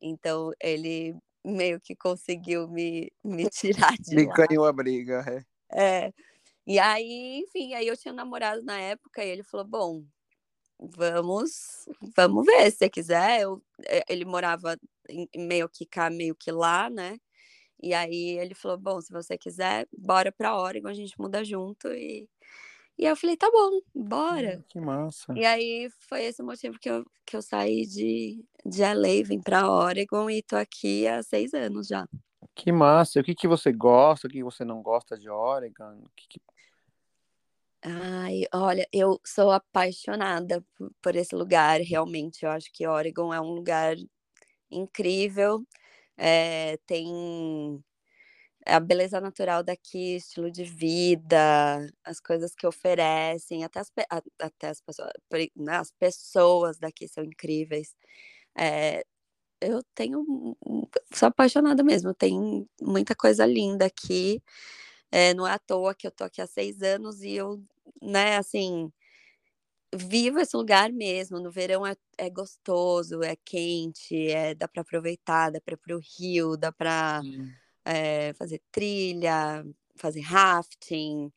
Então 0.00 0.52
ele 0.60 1.16
meio 1.44 1.80
que 1.80 1.96
conseguiu 1.96 2.68
me, 2.68 3.10
me 3.24 3.48
tirar 3.48 3.96
de 3.98 4.14
me 4.14 4.26
lá. 4.26 4.34
Me 4.36 4.46
ganhou 4.46 4.66
a 4.66 4.72
briga, 4.72 5.24
é. 5.26 5.55
É. 5.72 6.12
E 6.66 6.78
aí, 6.78 7.40
enfim, 7.44 7.74
aí 7.74 7.86
eu 7.88 7.96
tinha 7.96 8.12
um 8.12 8.16
namorado 8.16 8.62
na 8.62 8.78
época 8.80 9.24
e 9.24 9.28
ele 9.30 9.42
falou, 9.44 9.66
bom, 9.66 10.04
vamos, 10.80 11.86
vamos 12.16 12.46
ver, 12.46 12.70
se 12.70 12.78
você 12.78 12.90
quiser. 12.90 13.42
Eu, 13.42 13.62
eh, 13.86 14.04
ele 14.08 14.24
morava 14.24 14.76
meio 15.36 15.68
que 15.68 15.86
cá, 15.86 16.10
meio 16.10 16.34
que 16.36 16.50
lá, 16.52 16.90
né? 16.90 17.18
E 17.82 17.94
aí 17.94 18.38
ele 18.38 18.54
falou, 18.54 18.78
bom, 18.78 19.00
se 19.00 19.12
você 19.12 19.38
quiser, 19.38 19.88
bora 19.96 20.32
pra 20.32 20.56
Oregon, 20.58 20.88
a 20.88 20.94
gente 20.94 21.18
muda 21.20 21.44
junto 21.44 21.88
e 21.92 22.28
e 22.98 23.04
eu 23.04 23.14
falei, 23.14 23.36
tá 23.36 23.50
bom, 23.50 23.80
bora. 23.94 24.56
Hum, 24.56 24.62
que 24.68 24.80
massa. 24.80 25.34
E 25.36 25.44
aí 25.44 25.90
foi 26.08 26.24
esse 26.24 26.42
motivo 26.42 26.78
que 26.78 26.88
eu, 26.88 27.04
que 27.26 27.36
eu 27.36 27.42
saí 27.42 27.86
de, 27.86 28.42
de 28.64 28.82
LA, 28.82 29.22
vim 29.22 29.38
pra 29.40 29.70
Oregon 29.70 30.30
e 30.30 30.42
tô 30.42 30.56
aqui 30.56 31.06
há 31.06 31.22
seis 31.22 31.52
anos 31.52 31.88
já. 31.88 32.08
Que 32.54 32.72
massa. 32.72 33.20
O 33.20 33.24
que, 33.24 33.34
que 33.34 33.48
você 33.48 33.72
gosta, 33.72 34.26
o 34.26 34.30
que 34.30 34.42
você 34.42 34.64
não 34.64 34.82
gosta 34.82 35.18
de 35.18 35.28
Oregon? 35.28 36.02
Que, 36.14 36.28
que... 36.28 36.40
Ai, 37.82 38.44
olha, 38.52 38.86
eu 38.92 39.20
sou 39.24 39.50
apaixonada 39.50 40.64
por, 40.76 40.90
por 41.02 41.16
esse 41.16 41.34
lugar, 41.34 41.80
realmente. 41.80 42.44
Eu 42.44 42.50
acho 42.50 42.70
que 42.72 42.86
Oregon 42.86 43.32
é 43.32 43.40
um 43.40 43.52
lugar 43.52 43.96
incrível. 44.70 45.64
É, 46.16 46.78
tem 46.86 47.82
a 48.66 48.80
beleza 48.80 49.20
natural 49.20 49.62
daqui, 49.62 50.16
estilo 50.16 50.50
de 50.50 50.64
vida, 50.64 51.86
as 52.04 52.20
coisas 52.20 52.54
que 52.54 52.66
oferecem, 52.66 53.62
até 53.64 53.80
as, 53.80 53.92
até 54.40 54.68
as 54.68 54.80
pessoas, 54.80 55.12
né, 55.54 55.76
as 55.76 55.92
pessoas 55.92 56.78
daqui 56.78 57.06
são 57.06 57.22
incríveis. 57.22 57.94
É, 58.58 59.04
eu 59.60 59.82
tenho, 59.94 60.56
sou 61.12 61.28
apaixonada 61.28 61.82
mesmo, 61.82 62.14
tem 62.14 62.68
muita 62.80 63.14
coisa 63.14 63.46
linda 63.46 63.86
aqui. 63.86 64.42
É, 65.10 65.32
não 65.34 65.46
é 65.46 65.52
à 65.52 65.58
toa 65.58 65.94
que 65.94 66.06
eu 66.06 66.10
tô 66.10 66.24
aqui 66.24 66.40
há 66.42 66.46
seis 66.46 66.82
anos 66.82 67.22
e 67.22 67.32
eu, 67.32 67.62
né, 68.02 68.36
assim, 68.36 68.92
vivo 69.94 70.38
esse 70.38 70.56
lugar 70.56 70.92
mesmo. 70.92 71.40
No 71.40 71.50
verão 71.50 71.86
é, 71.86 71.96
é 72.18 72.28
gostoso, 72.28 73.22
é 73.22 73.36
quente, 73.36 74.28
é, 74.28 74.54
dá 74.54 74.68
para 74.68 74.82
aproveitar, 74.82 75.50
dá 75.50 75.60
para 75.60 75.74
ir 75.74 75.78
pro 75.78 76.00
rio, 76.18 76.56
dá 76.56 76.72
para 76.72 77.22
é, 77.84 78.32
fazer 78.34 78.60
trilha, 78.70 79.64
fazer 79.94 80.20
rafting. 80.20 81.32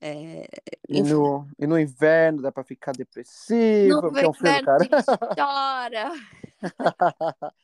É, 0.00 0.48
e, 0.88 1.00
no, 1.00 1.46
e 1.56 1.66
no 1.66 1.78
inverno 1.78 2.42
dá 2.42 2.50
para 2.50 2.64
ficar 2.64 2.92
depressivo, 2.92 4.02
no 4.02 4.02
porque 4.02 4.24
é 4.24 4.28
um 4.28 4.32
frio, 4.32 4.64
cara. 4.64 4.88
chora. 5.38 6.12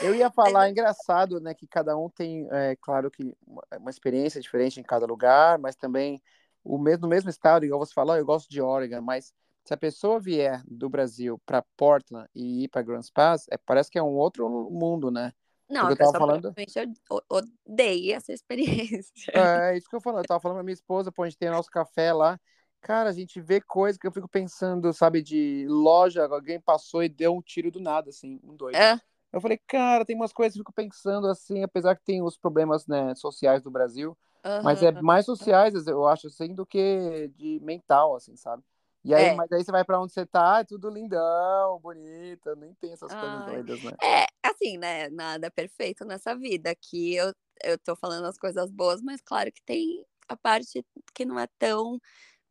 Eu 0.00 0.14
ia 0.14 0.30
falar, 0.30 0.68
é 0.68 0.70
engraçado, 0.70 1.40
né, 1.40 1.54
que 1.54 1.66
cada 1.66 1.96
um 1.96 2.08
tem, 2.08 2.46
é, 2.52 2.76
claro 2.80 3.10
que 3.10 3.36
uma 3.76 3.90
experiência 3.90 4.40
diferente 4.40 4.78
em 4.78 4.82
cada 4.82 5.06
lugar, 5.06 5.58
mas 5.58 5.74
também 5.74 6.22
o 6.62 6.78
mesmo, 6.78 7.02
no 7.02 7.08
mesmo 7.08 7.28
estado, 7.28 7.64
igual 7.64 7.84
você 7.84 7.92
falou, 7.92 8.16
eu 8.16 8.24
gosto 8.24 8.48
de 8.48 8.60
Oregon, 8.60 9.00
mas 9.00 9.32
se 9.64 9.74
a 9.74 9.76
pessoa 9.76 10.20
vier 10.20 10.62
do 10.66 10.88
Brasil 10.88 11.40
para 11.44 11.64
Portland 11.76 12.28
e 12.34 12.64
ir 12.64 12.68
para 12.68 12.82
Grand 12.82 13.02
Pass, 13.12 13.46
é, 13.50 13.56
parece 13.56 13.90
que 13.90 13.98
é 13.98 14.02
um 14.02 14.14
outro 14.14 14.48
mundo, 14.70 15.10
né? 15.10 15.32
Não, 15.68 15.88
eu 15.88 15.96
tava 15.96 16.12
falando. 16.12 16.54
Eu 16.56 17.22
odeio 17.30 18.14
essa 18.14 18.32
experiência. 18.32 19.32
É, 19.32 19.72
é, 19.72 19.78
isso 19.78 19.88
que 19.88 19.96
eu 19.96 20.00
falo. 20.00 20.18
Eu 20.18 20.24
tava 20.24 20.40
falando 20.40 20.56
pra 20.56 20.64
minha 20.64 20.74
esposa, 20.74 21.10
pô, 21.10 21.22
a 21.22 21.28
gente 21.28 21.38
tem 21.38 21.48
nosso 21.48 21.70
café 21.70 22.12
lá. 22.12 22.38
Cara, 22.82 23.10
a 23.10 23.12
gente 23.12 23.40
vê 23.40 23.60
coisa 23.60 23.96
que 23.96 24.06
eu 24.06 24.12
fico 24.12 24.28
pensando, 24.28 24.92
sabe, 24.92 25.22
de 25.22 25.64
loja, 25.68 26.26
alguém 26.26 26.60
passou 26.60 27.02
e 27.02 27.08
deu 27.08 27.34
um 27.34 27.40
tiro 27.40 27.70
do 27.70 27.80
nada, 27.80 28.10
assim, 28.10 28.40
um 28.42 28.56
doido. 28.56 28.74
É. 28.74 29.00
Eu 29.32 29.40
falei, 29.40 29.58
cara, 29.68 30.04
tem 30.04 30.16
umas 30.16 30.32
coisas 30.32 30.54
que 30.54 30.60
eu 30.60 30.64
fico 30.64 30.72
pensando 30.72 31.28
assim, 31.28 31.62
apesar 31.62 31.94
que 31.94 32.04
tem 32.04 32.20
os 32.20 32.36
problemas 32.36 32.86
né, 32.86 33.14
sociais 33.14 33.62
do 33.62 33.70
Brasil, 33.70 34.18
uhum. 34.44 34.62
mas 34.64 34.82
é 34.82 34.90
mais 35.00 35.24
sociais, 35.24 35.86
eu 35.86 36.06
acho, 36.06 36.26
assim, 36.26 36.52
do 36.52 36.66
que 36.66 37.30
de 37.36 37.60
mental, 37.62 38.16
assim, 38.16 38.36
sabe? 38.36 38.64
E 39.04 39.14
aí, 39.14 39.26
é. 39.26 39.34
mas 39.34 39.50
aí 39.50 39.64
você 39.64 39.70
vai 39.70 39.84
para 39.84 40.00
onde 40.00 40.12
você 40.12 40.26
tá, 40.26 40.60
é 40.60 40.64
tudo 40.64 40.90
lindão, 40.90 41.78
bonito, 41.80 42.54
nem 42.56 42.74
tem 42.74 42.92
essas 42.92 43.12
Ai. 43.12 43.20
coisas 43.20 43.46
doidas, 43.46 43.82
né? 43.84 43.92
É, 44.02 44.26
assim, 44.44 44.76
né? 44.76 45.08
Nada 45.08 45.46
é 45.46 45.50
perfeito 45.50 46.04
nessa 46.04 46.36
vida. 46.36 46.70
Aqui 46.70 47.14
eu, 47.14 47.32
eu 47.64 47.78
tô 47.78 47.96
falando 47.96 48.26
as 48.26 48.38
coisas 48.38 48.70
boas, 48.70 49.00
mas 49.00 49.20
claro 49.20 49.50
que 49.52 49.62
tem 49.62 50.04
a 50.28 50.36
parte 50.36 50.84
que 51.14 51.24
não 51.24 51.38
é 51.38 51.48
tão 51.58 52.00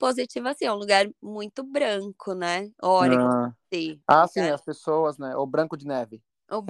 positiva 0.01 0.49
assim. 0.49 0.65
É 0.65 0.73
um 0.73 0.77
lugar 0.77 1.07
muito 1.21 1.63
branco, 1.63 2.33
né? 2.33 2.71
Oregon. 2.81 3.29
Ah, 3.29 3.53
sim, 3.71 4.01
ah, 4.07 4.27
sim 4.27 4.39
as 4.41 4.61
pessoas, 4.61 5.19
né? 5.19 5.35
O 5.35 5.45
branco 5.45 5.77
de 5.77 5.85
neve. 5.85 6.21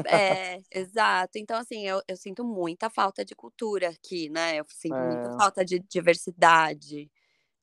É, 0.06 0.62
exato. 0.70 1.40
Então, 1.40 1.58
assim, 1.58 1.88
eu, 1.88 2.02
eu 2.08 2.16
sinto 2.16 2.44
muita 2.44 2.90
falta 2.90 3.26
de 3.26 3.34
cultura 3.34 3.90
aqui, 3.90 4.30
né? 4.30 4.58
Eu 4.60 4.66
sinto 4.68 4.96
é. 4.96 5.08
muita 5.08 5.38
falta 5.38 5.66
de 5.66 5.80
diversidade 5.80 7.10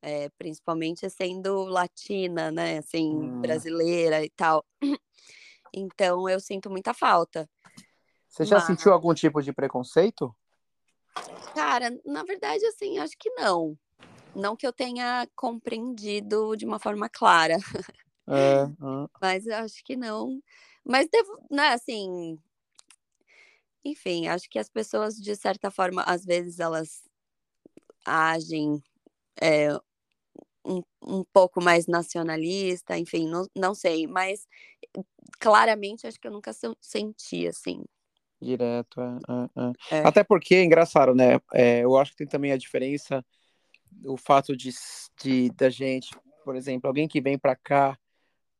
é, 0.02 0.28
principalmente 0.30 1.08
sendo 1.10 1.64
latina, 1.64 2.50
né, 2.50 2.78
assim, 2.78 3.10
hum. 3.14 3.40
brasileira 3.40 4.24
e 4.24 4.30
tal. 4.30 4.64
Então 5.70 6.26
eu 6.26 6.40
sinto 6.40 6.70
muita 6.70 6.94
falta. 6.94 7.46
Você 8.26 8.46
já 8.46 8.56
Mas... 8.56 8.64
sentiu 8.64 8.90
algum 8.90 9.12
tipo 9.12 9.42
de 9.42 9.52
preconceito? 9.52 10.34
Cara, 11.54 11.90
na 12.06 12.24
verdade, 12.24 12.64
assim, 12.64 12.96
acho 12.96 13.14
que 13.18 13.28
não. 13.32 13.76
Não 14.38 14.56
que 14.56 14.66
eu 14.66 14.72
tenha 14.72 15.28
compreendido 15.34 16.56
de 16.56 16.64
uma 16.64 16.78
forma 16.78 17.08
clara. 17.08 17.56
É. 18.26 18.64
Mas 19.20 19.46
eu 19.46 19.56
acho 19.56 19.82
que 19.84 19.96
não. 19.96 20.40
Mas 20.84 21.08
devo, 21.08 21.38
né, 21.50 21.70
assim. 21.70 22.38
Enfim, 23.84 24.28
acho 24.28 24.48
que 24.48 24.58
as 24.58 24.68
pessoas, 24.68 25.16
de 25.16 25.34
certa 25.34 25.70
forma, 25.70 26.02
às 26.02 26.24
vezes 26.24 26.60
elas 26.60 27.02
agem 28.04 28.82
é, 29.40 29.74
um, 30.64 30.82
um 31.02 31.24
pouco 31.32 31.62
mais 31.62 31.86
nacionalista, 31.86 32.96
enfim, 32.98 33.28
não, 33.28 33.46
não 33.56 33.74
sei, 33.74 34.06
mas 34.06 34.46
claramente 35.38 36.06
acho 36.06 36.20
que 36.20 36.26
eu 36.26 36.32
nunca 36.32 36.52
senti 36.80 37.46
assim. 37.46 37.84
Direto, 38.40 39.00
é, 39.00 39.96
é, 39.96 39.98
é. 39.98 40.06
Até 40.06 40.22
porque 40.22 40.54
é 40.54 40.64
engraçado, 40.64 41.14
né? 41.14 41.40
É, 41.52 41.80
eu 41.80 41.96
acho 41.96 42.12
que 42.12 42.18
tem 42.18 42.26
também 42.26 42.52
a 42.52 42.56
diferença, 42.56 43.24
o 44.04 44.16
fato 44.16 44.56
de, 44.56 44.70
de 45.22 45.50
da 45.50 45.70
gente, 45.70 46.10
por 46.44 46.56
exemplo, 46.56 46.88
alguém 46.88 47.08
que 47.08 47.20
vem 47.20 47.38
para 47.38 47.56
cá 47.56 47.98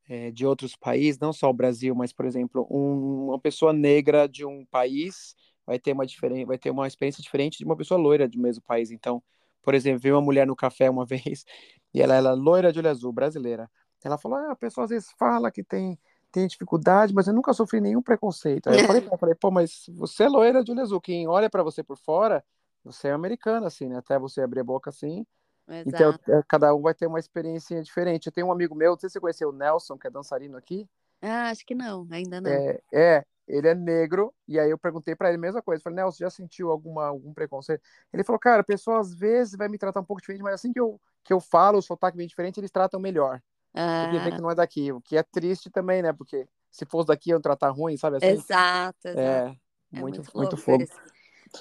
é, 0.07 0.31
de 0.31 0.45
outros 0.45 0.75
países, 0.75 1.19
não 1.19 1.31
só 1.31 1.49
o 1.49 1.53
Brasil, 1.53 1.93
mas, 1.93 2.11
por 2.11 2.25
exemplo, 2.25 2.67
um, 2.69 3.27
uma 3.27 3.39
pessoa 3.39 3.71
negra 3.71 4.27
de 4.27 4.45
um 4.45 4.65
país 4.65 5.35
vai 5.65 5.77
ter 5.77 5.93
uma 5.93 6.05
diferente, 6.05 6.45
vai 6.45 6.57
ter 6.57 6.71
uma 6.71 6.87
experiência 6.87 7.21
diferente 7.21 7.59
de 7.59 7.65
uma 7.65 7.77
pessoa 7.77 7.99
loira 7.99 8.27
do 8.27 8.39
mesmo 8.39 8.63
país. 8.63 8.89
Então, 8.89 9.21
por 9.61 9.75
exemplo, 9.75 9.99
vi 9.99 10.11
uma 10.11 10.21
mulher 10.21 10.47
no 10.47 10.55
café 10.55 10.89
uma 10.89 11.05
vez 11.05 11.45
e 11.93 12.01
ela 12.01 12.15
era 12.15 12.33
loira 12.33 12.73
de 12.73 12.79
olho 12.79 12.89
azul, 12.89 13.13
brasileira. 13.13 13.69
Ela 14.03 14.17
falou: 14.17 14.37
ah, 14.39 14.51
a 14.51 14.55
pessoa 14.55 14.85
às 14.85 14.89
vezes 14.89 15.11
fala 15.17 15.51
que 15.51 15.63
tem, 15.63 15.99
tem 16.31 16.47
dificuldade, 16.47 17.13
mas 17.13 17.27
eu 17.27 17.33
nunca 17.33 17.53
sofri 17.53 17.79
nenhum 17.79 18.01
preconceito. 18.01 18.67
Aí 18.67 18.79
eu 18.79 18.87
falei, 18.87 19.07
eu 19.11 19.17
falei 19.17 19.35
pô, 19.35 19.51
mas 19.51 19.85
você 19.89 20.23
é 20.23 20.27
loira 20.29 20.63
de 20.63 20.71
olho 20.71 20.81
azul. 20.81 20.99
Quem 20.99 21.27
olha 21.27 21.49
para 21.49 21.61
você 21.61 21.83
por 21.83 21.97
fora, 21.97 22.43
você 22.91 23.09
é 23.09 23.11
americana, 23.11 23.67
assim, 23.67 23.87
né? 23.87 23.97
Até 23.97 24.17
você 24.17 24.41
abrir 24.41 24.61
a 24.61 24.63
boca 24.63 24.89
assim. 24.89 25.25
Então, 25.67 26.09
Exato. 26.09 26.23
Então, 26.23 26.43
cada 26.47 26.73
um 26.73 26.81
vai 26.81 26.93
ter 26.93 27.07
uma 27.07 27.19
experiência 27.19 27.81
diferente. 27.81 28.27
Eu 28.27 28.31
tenho 28.31 28.47
um 28.47 28.51
amigo 28.51 28.75
meu, 28.75 28.91
não 28.91 28.99
sei 28.99 29.09
se 29.09 29.13
você 29.13 29.19
conheceu 29.19 29.49
o 29.49 29.53
Nelson, 29.53 29.97
que 29.97 30.07
é 30.07 30.09
dançarino 30.09 30.57
aqui. 30.57 30.87
Ah, 31.21 31.49
acho 31.49 31.65
que 31.65 31.75
não, 31.75 32.07
ainda 32.09 32.41
não. 32.41 32.49
É, 32.49 32.79
é 32.91 33.25
ele 33.47 33.67
é 33.67 33.73
negro, 33.73 34.31
e 34.47 34.59
aí 34.59 34.69
eu 34.69 34.77
perguntei 34.77 35.15
para 35.15 35.29
ele 35.29 35.37
a 35.37 35.41
mesma 35.41 35.61
coisa. 35.61 35.81
Falei, 35.81 35.97
Nelson, 35.97 36.19
já 36.19 36.29
sentiu 36.29 36.69
alguma, 36.69 37.07
algum 37.07 37.33
preconceito? 37.33 37.81
Ele 38.13 38.23
falou, 38.23 38.39
cara, 38.39 38.61
a 38.61 38.63
pessoa 38.63 38.99
às 38.99 39.13
vezes 39.13 39.55
vai 39.55 39.67
me 39.67 39.77
tratar 39.77 39.99
um 39.99 40.05
pouco 40.05 40.21
diferente, 40.21 40.43
mas 40.43 40.53
assim 40.53 40.71
que 40.71 40.79
eu, 40.79 41.01
que 41.23 41.33
eu 41.33 41.39
falo, 41.39 41.79
o 41.79 41.81
sotaque 41.81 42.15
bem 42.15 42.27
diferente, 42.27 42.59
eles 42.59 42.69
tratam 42.69 42.99
melhor. 42.99 43.41
Ah. 43.73 44.03
Porque 44.03 44.23
vê 44.23 44.31
que 44.35 44.41
não 44.41 44.51
é 44.51 44.55
daqui, 44.55 44.91
o 44.91 45.01
que 45.01 45.17
é 45.17 45.23
triste 45.23 45.69
também, 45.69 46.01
né? 46.03 46.13
Porque 46.13 46.47
se 46.71 46.85
fosse 46.85 47.07
daqui, 47.07 47.31
eu 47.31 47.41
tratar 47.41 47.69
ruim, 47.69 47.97
sabe 47.97 48.17
assim? 48.17 48.27
Exato, 48.27 49.07
exato. 49.07 49.19
É, 49.19 49.57
é 49.93 49.99
muito, 49.99 50.17
muito, 50.17 50.37
muito 50.37 50.57
fogo. 50.57 50.85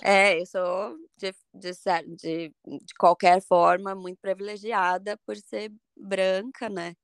É, 0.02 0.40
eu 0.40 0.46
sou, 0.46 0.96
de, 1.16 1.34
de, 1.54 1.70
de, 2.16 2.54
de 2.64 2.94
qualquer 2.98 3.42
forma, 3.42 3.94
muito 3.94 4.18
privilegiada 4.20 5.18
por 5.26 5.36
ser 5.36 5.72
branca, 5.96 6.68
né? 6.68 6.94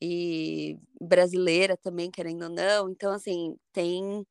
e 0.00 0.78
brasileira 1.00 1.76
também, 1.76 2.10
querendo 2.10 2.44
ou 2.44 2.48
não. 2.48 2.88
Então, 2.88 3.12
assim, 3.12 3.54
tem 3.72 4.26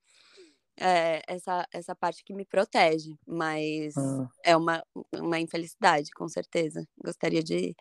é, 0.77 1.21
essa, 1.27 1.67
essa 1.71 1.95
parte 1.95 2.23
que 2.23 2.33
me 2.33 2.45
protege, 2.45 3.15
mas 3.27 3.95
ah. 3.95 4.27
é 4.43 4.57
uma, 4.57 4.83
uma 5.13 5.39
infelicidade, 5.39 6.09
com 6.11 6.27
certeza. 6.27 6.83
Gostaria 7.03 7.43
de, 7.43 7.75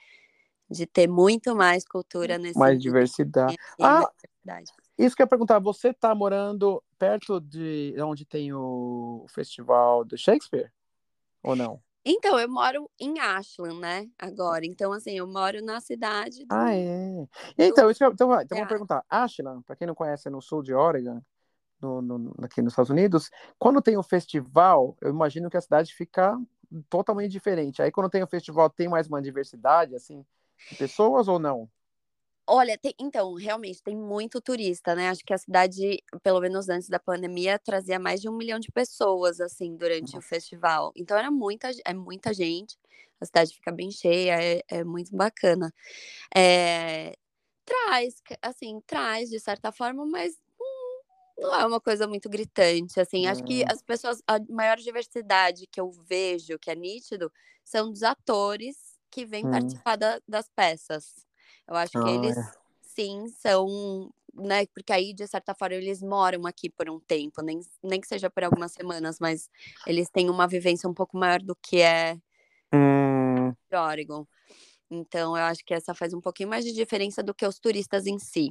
de 0.71 0.87
ter 0.87 1.09
muito 1.09 1.55
mais 1.57 1.85
cultura 1.85 2.37
nesse 2.37 2.59
mais 2.59 2.79
diversidade. 2.79 3.57
Ah, 3.81 4.07
diversidade. 4.21 4.71
Isso 4.99 5.15
que 5.15 5.23
eu 5.23 5.25
ia 5.25 5.29
perguntar, 5.29 5.59
você 5.61 5.91
está 5.91 6.15
morando 6.15 6.83
perto 6.99 7.41
de 7.41 7.95
onde 8.01 8.25
tem 8.25 8.53
o 8.53 9.25
festival 9.29 10.05
do 10.05 10.19
Shakespeare? 10.19 10.73
Ou 11.43 11.55
não? 11.55 11.81
Então, 12.05 12.39
eu 12.39 12.49
moro 12.49 12.91
em 12.99 13.19
Ashland, 13.21 13.79
né? 13.79 14.09
Agora. 14.19 14.65
Então, 14.65 14.93
assim, 14.93 15.13
eu 15.13 15.27
moro 15.27 15.63
na 15.63 15.81
cidade. 15.81 16.45
Do... 16.45 16.55
Ah, 16.55 16.75
é. 16.75 17.29
Então, 17.57 17.91
isso, 17.91 18.03
então, 18.03 18.41
então 18.41 18.57
vamos 18.57 18.69
perguntar. 18.69 19.05
Ashland, 19.09 19.63
para 19.65 19.77
quem 19.77 19.87
não 19.87 19.95
conhece, 19.95 20.27
é 20.27 20.31
no 20.31 20.41
sul 20.41 20.63
de 20.63 20.73
Oregon, 20.73 21.21
no, 21.81 22.01
no, 22.01 22.35
aqui 22.43 22.63
nos 22.63 22.73
Estados 22.73 22.91
Unidos. 22.91 23.31
Quando 23.59 23.83
tem 23.83 23.99
um 23.99 24.03
festival, 24.03 24.97
eu 25.01 25.11
imagino 25.11 25.51
que 25.51 25.57
a 25.57 25.61
cidade 25.61 25.95
fica 25.95 26.37
totalmente 26.89 27.31
diferente. 27.31 27.83
Aí, 27.83 27.91
quando 27.91 28.11
tem 28.11 28.23
o 28.23 28.25
um 28.25 28.29
festival, 28.29 28.71
tem 28.71 28.89
mais 28.89 29.07
uma 29.07 29.21
diversidade, 29.21 29.95
assim, 29.95 30.25
de 30.71 30.77
pessoas 30.77 31.29
ou 31.29 31.39
não? 31.39 31.69
Olha, 32.51 32.79
tem, 32.79 32.95
então, 32.99 33.35
realmente 33.35 33.83
tem 33.83 33.95
muito 33.95 34.41
turista, 34.41 34.95
né? 34.95 35.11
Acho 35.11 35.23
que 35.23 35.35
a 35.35 35.39
cidade, 35.39 36.03
pelo 36.23 36.41
menos 36.41 36.71
antes 36.71 36.89
da 36.89 36.99
pandemia, 36.99 37.59
trazia 37.59 37.99
mais 37.99 38.23
de 38.23 38.29
um 38.29 38.35
milhão 38.35 38.59
de 38.59 38.73
pessoas, 38.73 39.39
assim, 39.39 39.77
durante 39.77 40.15
Nossa. 40.15 40.19
o 40.19 40.23
festival. 40.23 40.91
Então 40.97 41.19
era 41.19 41.31
muita, 41.31 41.71
é 41.85 41.93
muita 41.93 42.33
gente. 42.33 42.79
A 43.21 43.27
cidade 43.27 43.53
fica 43.53 43.71
bem 43.71 43.91
cheia, 43.91 44.43
é, 44.43 44.63
é 44.67 44.83
muito 44.83 45.15
bacana. 45.15 45.71
É, 46.35 47.15
traz, 47.67 48.23
assim, 48.41 48.81
traz 48.87 49.29
de 49.29 49.39
certa 49.39 49.71
forma, 49.71 50.07
mas 50.07 50.33
hum, 50.59 51.01
não 51.39 51.55
é 51.55 51.67
uma 51.67 51.81
coisa 51.83 52.09
muito 52.09 52.31
gritante, 52.31 52.99
assim. 52.99 53.27
Acho 53.27 53.45
que 53.45 53.63
as 53.69 53.83
pessoas, 53.83 54.23
a 54.27 54.39
maior 54.49 54.79
diversidade 54.79 55.67
que 55.67 55.79
eu 55.79 55.91
vejo, 55.91 56.59
que 56.59 56.71
é 56.71 56.75
nítido, 56.75 57.31
são 57.63 57.91
dos 57.91 58.03
atores 58.03 58.99
que 59.11 59.27
vêm 59.27 59.47
hum. 59.47 59.51
participar 59.51 59.97
da, 59.97 60.19
das 60.27 60.49
peças. 60.49 61.28
Eu 61.69 61.77
acho 61.77 61.99
ah, 61.99 62.03
que 62.03 62.09
eles, 62.09 62.37
é. 62.37 62.53
sim, 62.81 63.29
são, 63.29 64.11
né? 64.35 64.65
Porque 64.67 64.93
aí, 64.93 65.13
de 65.13 65.27
certa 65.27 65.55
forma, 65.55 65.77
eles 65.77 66.03
moram 66.03 66.47
aqui 66.47 66.71
por 66.71 66.89
um 66.89 66.99
tempo, 66.99 67.43
nem, 67.43 67.61
nem 67.83 68.01
que 68.01 68.09
seja 68.09 68.31
por 68.31 68.43
algumas 68.43 68.73
semanas, 68.73 69.19
mas 69.21 69.51
eles 69.87 70.09
têm 70.09 70.31
uma 70.31 70.49
vivência 70.49 70.89
um 70.89 70.95
pouco 70.95 71.19
maior 71.19 71.41
do 71.43 71.55
que 71.55 71.83
é 71.83 72.17
hum. 72.73 73.53
Oregon. 73.73 74.27
Então, 74.91 75.37
eu 75.37 75.45
acho 75.45 75.63
que 75.65 75.75
essa 75.75 75.95
faz 75.95 76.15
um 76.15 76.21
pouquinho 76.21 76.49
mais 76.49 76.65
de 76.65 76.73
diferença 76.73 77.23
do 77.23 77.35
que 77.35 77.47
os 77.47 77.59
turistas 77.59 78.07
em 78.07 78.19
si. 78.19 78.51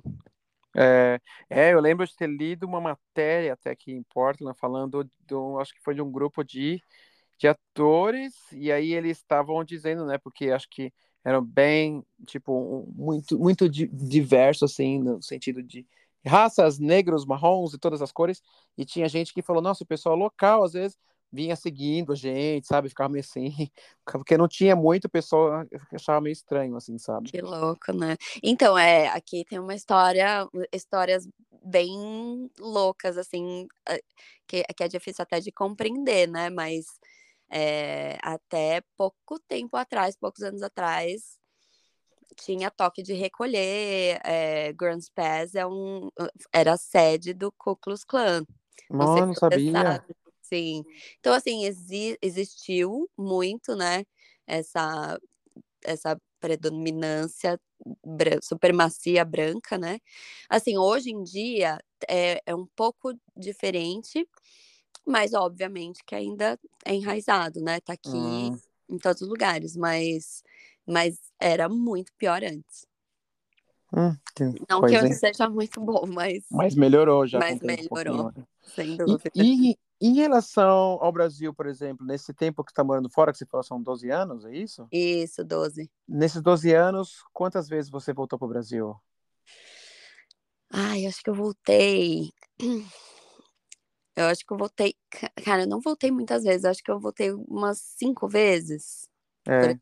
É, 0.75 1.19
é, 1.49 1.73
eu 1.73 1.79
lembro 1.79 2.05
de 2.05 2.15
ter 2.15 2.29
lido 2.29 2.67
uma 2.67 2.79
matéria 2.79 3.53
até 3.53 3.71
aqui 3.71 3.91
em 3.91 4.03
Portland 4.03 4.55
falando, 4.59 5.09
do, 5.25 5.59
acho 5.59 5.73
que 5.73 5.81
foi 5.81 5.95
de 5.95 6.01
um 6.03 6.11
grupo 6.11 6.43
de, 6.43 6.79
de 7.39 7.47
atores, 7.47 8.35
e 8.51 8.71
aí 8.71 8.93
eles 8.93 9.17
estavam 9.17 9.63
dizendo, 9.63 10.05
né, 10.05 10.19
porque 10.19 10.51
acho 10.51 10.67
que 10.69 10.93
eram 11.27 11.43
bem, 11.43 12.01
tipo, 12.25 12.87
muito, 12.95 13.37
muito 13.37 13.67
diverso, 13.67 14.63
assim, 14.63 14.97
no 14.97 15.21
sentido 15.21 15.61
de 15.61 15.85
raças, 16.25 16.79
negros, 16.79 17.25
marrons 17.25 17.73
e 17.73 17.77
todas 17.77 18.01
as 18.01 18.13
cores, 18.13 18.41
e 18.77 18.85
tinha 18.85 19.09
gente 19.09 19.33
que 19.33 19.41
falou, 19.41 19.61
nossa, 19.61 19.83
o 19.83 19.87
pessoal 19.87 20.15
local, 20.15 20.63
às 20.63 20.71
vezes, 20.71 20.97
vinha 21.29 21.53
seguindo 21.57 22.13
a 22.13 22.15
gente, 22.15 22.65
sabe, 22.65 22.87
ficava 22.87 23.09
meio 23.09 23.25
assim, 23.25 23.51
porque 24.05 24.37
não 24.37 24.47
tinha 24.47 24.73
muito 24.73 25.09
pessoa, 25.09 25.67
achava 25.91 26.21
meio 26.21 26.31
estranho, 26.31 26.77
assim, 26.77 26.97
sabe? 26.97 27.29
Que 27.29 27.41
louco, 27.41 27.91
né? 27.91 28.15
Então, 28.41 28.77
é, 28.77 29.09
aqui 29.09 29.43
tem 29.49 29.59
uma 29.59 29.75
história, 29.75 30.47
histórias 30.71 31.27
bem 31.61 32.49
loucas, 32.57 33.17
assim, 33.17 33.67
que, 34.47 34.63
que 34.63 34.83
é 34.83 34.87
difícil 34.87 35.23
até 35.23 35.41
de 35.41 35.51
compreender, 35.51 36.25
né, 36.29 36.49
mas 36.49 36.85
é, 37.49 38.17
até 38.21 38.81
pouco 38.97 39.39
tempo 39.47 39.77
atrás, 39.77 40.15
poucos 40.15 40.41
anos 40.43 40.61
atrás, 40.61 41.37
tinha 42.35 42.71
toque 42.71 43.01
de 43.01 43.13
recolher. 43.13 44.19
É, 44.23 44.73
Grants 44.73 45.09
Pass 45.09 45.55
é 45.55 45.65
um, 45.65 46.09
era 46.53 46.73
a 46.73 46.77
sede 46.77 47.33
do 47.33 47.51
Ku 47.51 47.75
Klux 47.75 48.03
Klan. 48.03 48.45
Não, 48.89 49.27
não 49.27 49.33
sabia. 49.33 50.03
Sim. 50.41 50.83
Então, 51.19 51.33
assim, 51.33 51.65
exi 51.65 52.17
existiu 52.21 53.09
muito, 53.17 53.75
né? 53.75 54.05
Essa, 54.45 55.19
essa 55.83 56.17
predominância, 56.39 57.59
supremacia 58.41 59.25
branca, 59.25 59.77
né? 59.77 59.99
Assim, 60.49 60.77
hoje 60.77 61.09
em 61.11 61.21
dia 61.23 61.79
é, 62.07 62.41
é 62.45 62.55
um 62.55 62.65
pouco 62.75 63.13
diferente, 63.35 64.25
mas 65.07 65.33
obviamente 65.33 66.03
que 66.05 66.13
ainda 66.13 66.59
é 66.85 66.93
enraizado, 66.93 67.61
né? 67.61 67.79
Tá 67.79 67.93
aqui 67.93 68.09
hum. 68.13 68.59
em 68.89 68.97
todos 68.97 69.21
os 69.21 69.27
lugares, 69.29 69.77
mas, 69.77 70.43
mas 70.85 71.17
era 71.39 71.69
muito 71.69 72.11
pior 72.17 72.43
antes. 72.43 72.85
Hum, 73.93 74.13
que 74.35 74.43
Não 74.69 74.81
que 74.81 74.97
hoje 74.97 75.13
seja 75.13 75.49
muito 75.49 75.79
bom, 75.79 76.05
mas. 76.05 76.43
Mas 76.51 76.75
melhorou 76.75 77.25
já. 77.25 77.39
Mas 77.39 77.61
melhorou, 77.61 78.27
um 78.27 78.43
sem 78.75 78.97
dúvida. 78.97 79.31
E, 79.33 79.71
e, 79.71 79.77
em 80.01 80.15
relação 80.15 80.99
ao 81.01 81.11
Brasil, 81.11 81.53
por 81.53 81.67
exemplo, 81.67 82.05
nesse 82.05 82.33
tempo 82.33 82.61
que 82.61 82.71
você 82.71 82.73
está 82.73 82.83
morando 82.83 83.09
fora, 83.09 83.31
que 83.31 83.37
você 83.37 83.45
falou 83.45 83.63
são 83.63 83.81
12 83.81 84.09
anos, 84.09 84.43
é 84.43 84.53
isso? 84.53 84.85
Isso, 84.91 85.41
12. 85.43 85.89
Nesses 86.05 86.41
12 86.41 86.73
anos, 86.73 87.23
quantas 87.31 87.69
vezes 87.69 87.89
você 87.89 88.11
voltou 88.11 88.37
para 88.37 88.45
o 88.45 88.49
Brasil? 88.49 88.93
Ai, 90.69 91.05
acho 91.05 91.23
que 91.23 91.29
eu 91.29 91.35
voltei. 91.35 92.29
Eu 94.17 94.25
acho 94.25 94.43
que 94.43 94.51
eu 94.51 94.57
voltei. 94.57 94.95
Cara, 95.45 95.61
eu 95.61 95.67
não 95.67 95.79
voltei 95.79 96.09
muitas 96.09 96.43
vezes. 96.43 96.65
Acho 96.65 96.83
que 96.83 96.89
eu 96.89 96.99
voltei 96.99 97.31
umas 97.31 97.77
cinco 97.77 98.27
vezes. 98.27 99.07
É. 99.47 99.77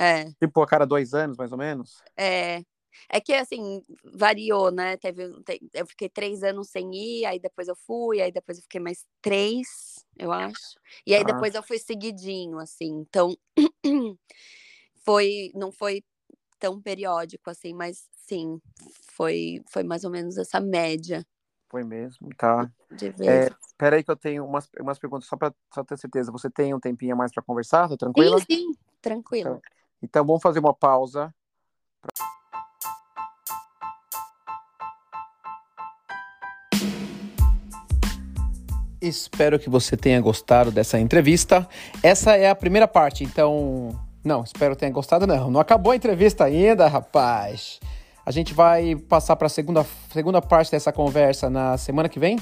é. 0.00 0.32
Tipo, 0.34 0.62
a 0.62 0.66
cada 0.68 0.86
dois 0.86 1.12
anos, 1.14 1.36
mais 1.36 1.50
ou 1.50 1.58
menos? 1.58 2.00
É. 2.16 2.62
É 3.08 3.20
que, 3.20 3.34
assim, 3.34 3.82
variou, 4.04 4.70
né? 4.70 4.96
Teve, 4.98 5.32
eu 5.74 5.86
fiquei 5.86 6.08
três 6.08 6.44
anos 6.44 6.70
sem 6.70 6.94
ir, 6.94 7.24
aí 7.24 7.40
depois 7.40 7.66
eu 7.66 7.74
fui, 7.74 8.20
aí 8.20 8.30
depois 8.30 8.58
eu 8.58 8.62
fiquei 8.62 8.80
mais 8.80 9.04
três, 9.20 9.66
eu 10.16 10.30
acho. 10.30 10.78
E 11.04 11.12
aí 11.12 11.22
ah. 11.22 11.24
depois 11.24 11.54
eu 11.54 11.62
fui 11.62 11.78
seguidinho, 11.78 12.58
assim. 12.58 13.00
Então, 13.00 13.36
foi, 15.04 15.50
não 15.54 15.72
foi 15.72 16.04
tão 16.60 16.80
periódico, 16.80 17.50
assim, 17.50 17.74
mas 17.74 18.06
sim, 18.12 18.60
foi, 19.10 19.60
foi 19.68 19.82
mais 19.82 20.04
ou 20.04 20.10
menos 20.10 20.36
essa 20.38 20.60
média. 20.60 21.26
Foi 21.68 21.82
mesmo, 21.82 22.28
tá. 22.36 22.70
De 22.90 23.10
É, 23.82 23.84
peraí 23.84 24.04
que 24.04 24.10
eu 24.12 24.16
tenho 24.16 24.46
umas, 24.46 24.68
umas 24.80 24.96
perguntas 24.96 25.26
só 25.26 25.36
para 25.36 25.52
só 25.74 25.82
ter 25.82 25.98
certeza. 25.98 26.30
Você 26.30 26.48
tem 26.48 26.72
um 26.72 26.78
tempinho 26.78 27.14
a 27.14 27.16
mais 27.16 27.32
para 27.32 27.42
conversar? 27.42 27.88
Tá 27.88 27.96
tranquila? 27.96 28.38
Sim, 28.38 28.44
sim, 28.48 28.72
tranquilo. 29.00 29.50
Então, 29.50 29.60
então 30.00 30.24
vamos 30.24 30.40
fazer 30.40 30.60
uma 30.60 30.72
pausa. 30.72 31.34
Espero 39.00 39.58
que 39.58 39.68
você 39.68 39.96
tenha 39.96 40.20
gostado 40.20 40.70
dessa 40.70 40.96
entrevista. 41.00 41.68
Essa 42.04 42.36
é 42.36 42.48
a 42.48 42.54
primeira 42.54 42.86
parte, 42.86 43.24
então. 43.24 43.98
Não, 44.22 44.44
espero 44.44 44.76
que 44.76 44.80
tenha 44.80 44.92
gostado, 44.92 45.26
não. 45.26 45.50
Não 45.50 45.58
acabou 45.60 45.90
a 45.90 45.96
entrevista 45.96 46.44
ainda, 46.44 46.86
rapaz. 46.86 47.80
A 48.24 48.30
gente 48.30 48.54
vai 48.54 48.94
passar 48.94 49.34
para 49.34 49.46
a 49.46 49.50
segunda, 49.50 49.84
segunda 50.12 50.40
parte 50.40 50.70
dessa 50.70 50.92
conversa 50.92 51.50
na 51.50 51.76
semana 51.76 52.08
que 52.08 52.20
vem. 52.20 52.38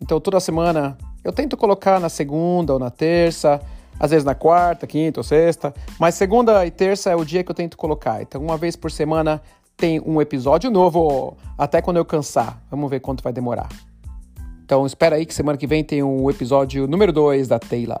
Então, 0.00 0.20
toda 0.20 0.40
semana 0.40 0.96
eu 1.22 1.32
tento 1.32 1.56
colocar 1.56 2.00
na 2.00 2.08
segunda 2.08 2.72
ou 2.72 2.78
na 2.78 2.90
terça, 2.90 3.60
às 3.98 4.10
vezes 4.10 4.24
na 4.24 4.34
quarta, 4.34 4.86
quinta 4.86 5.20
ou 5.20 5.24
sexta, 5.24 5.74
mas 5.98 6.14
segunda 6.14 6.64
e 6.64 6.70
terça 6.70 7.10
é 7.10 7.16
o 7.16 7.24
dia 7.24 7.44
que 7.44 7.50
eu 7.50 7.54
tento 7.54 7.76
colocar. 7.76 8.22
Então, 8.22 8.40
uma 8.40 8.56
vez 8.56 8.74
por 8.76 8.90
semana 8.90 9.42
tem 9.76 10.00
um 10.00 10.20
episódio 10.20 10.70
novo, 10.70 11.36
até 11.56 11.82
quando 11.82 11.98
eu 11.98 12.04
cansar. 12.04 12.62
Vamos 12.70 12.90
ver 12.90 13.00
quanto 13.00 13.22
vai 13.22 13.32
demorar. 13.32 13.68
Então, 14.64 14.86
espera 14.86 15.16
aí 15.16 15.26
que 15.26 15.34
semana 15.34 15.58
que 15.58 15.66
vem 15.66 15.82
tem 15.82 16.02
um 16.02 16.30
episódio 16.30 16.86
número 16.86 17.12
2 17.12 17.48
da 17.48 17.58
Taylor. 17.58 18.00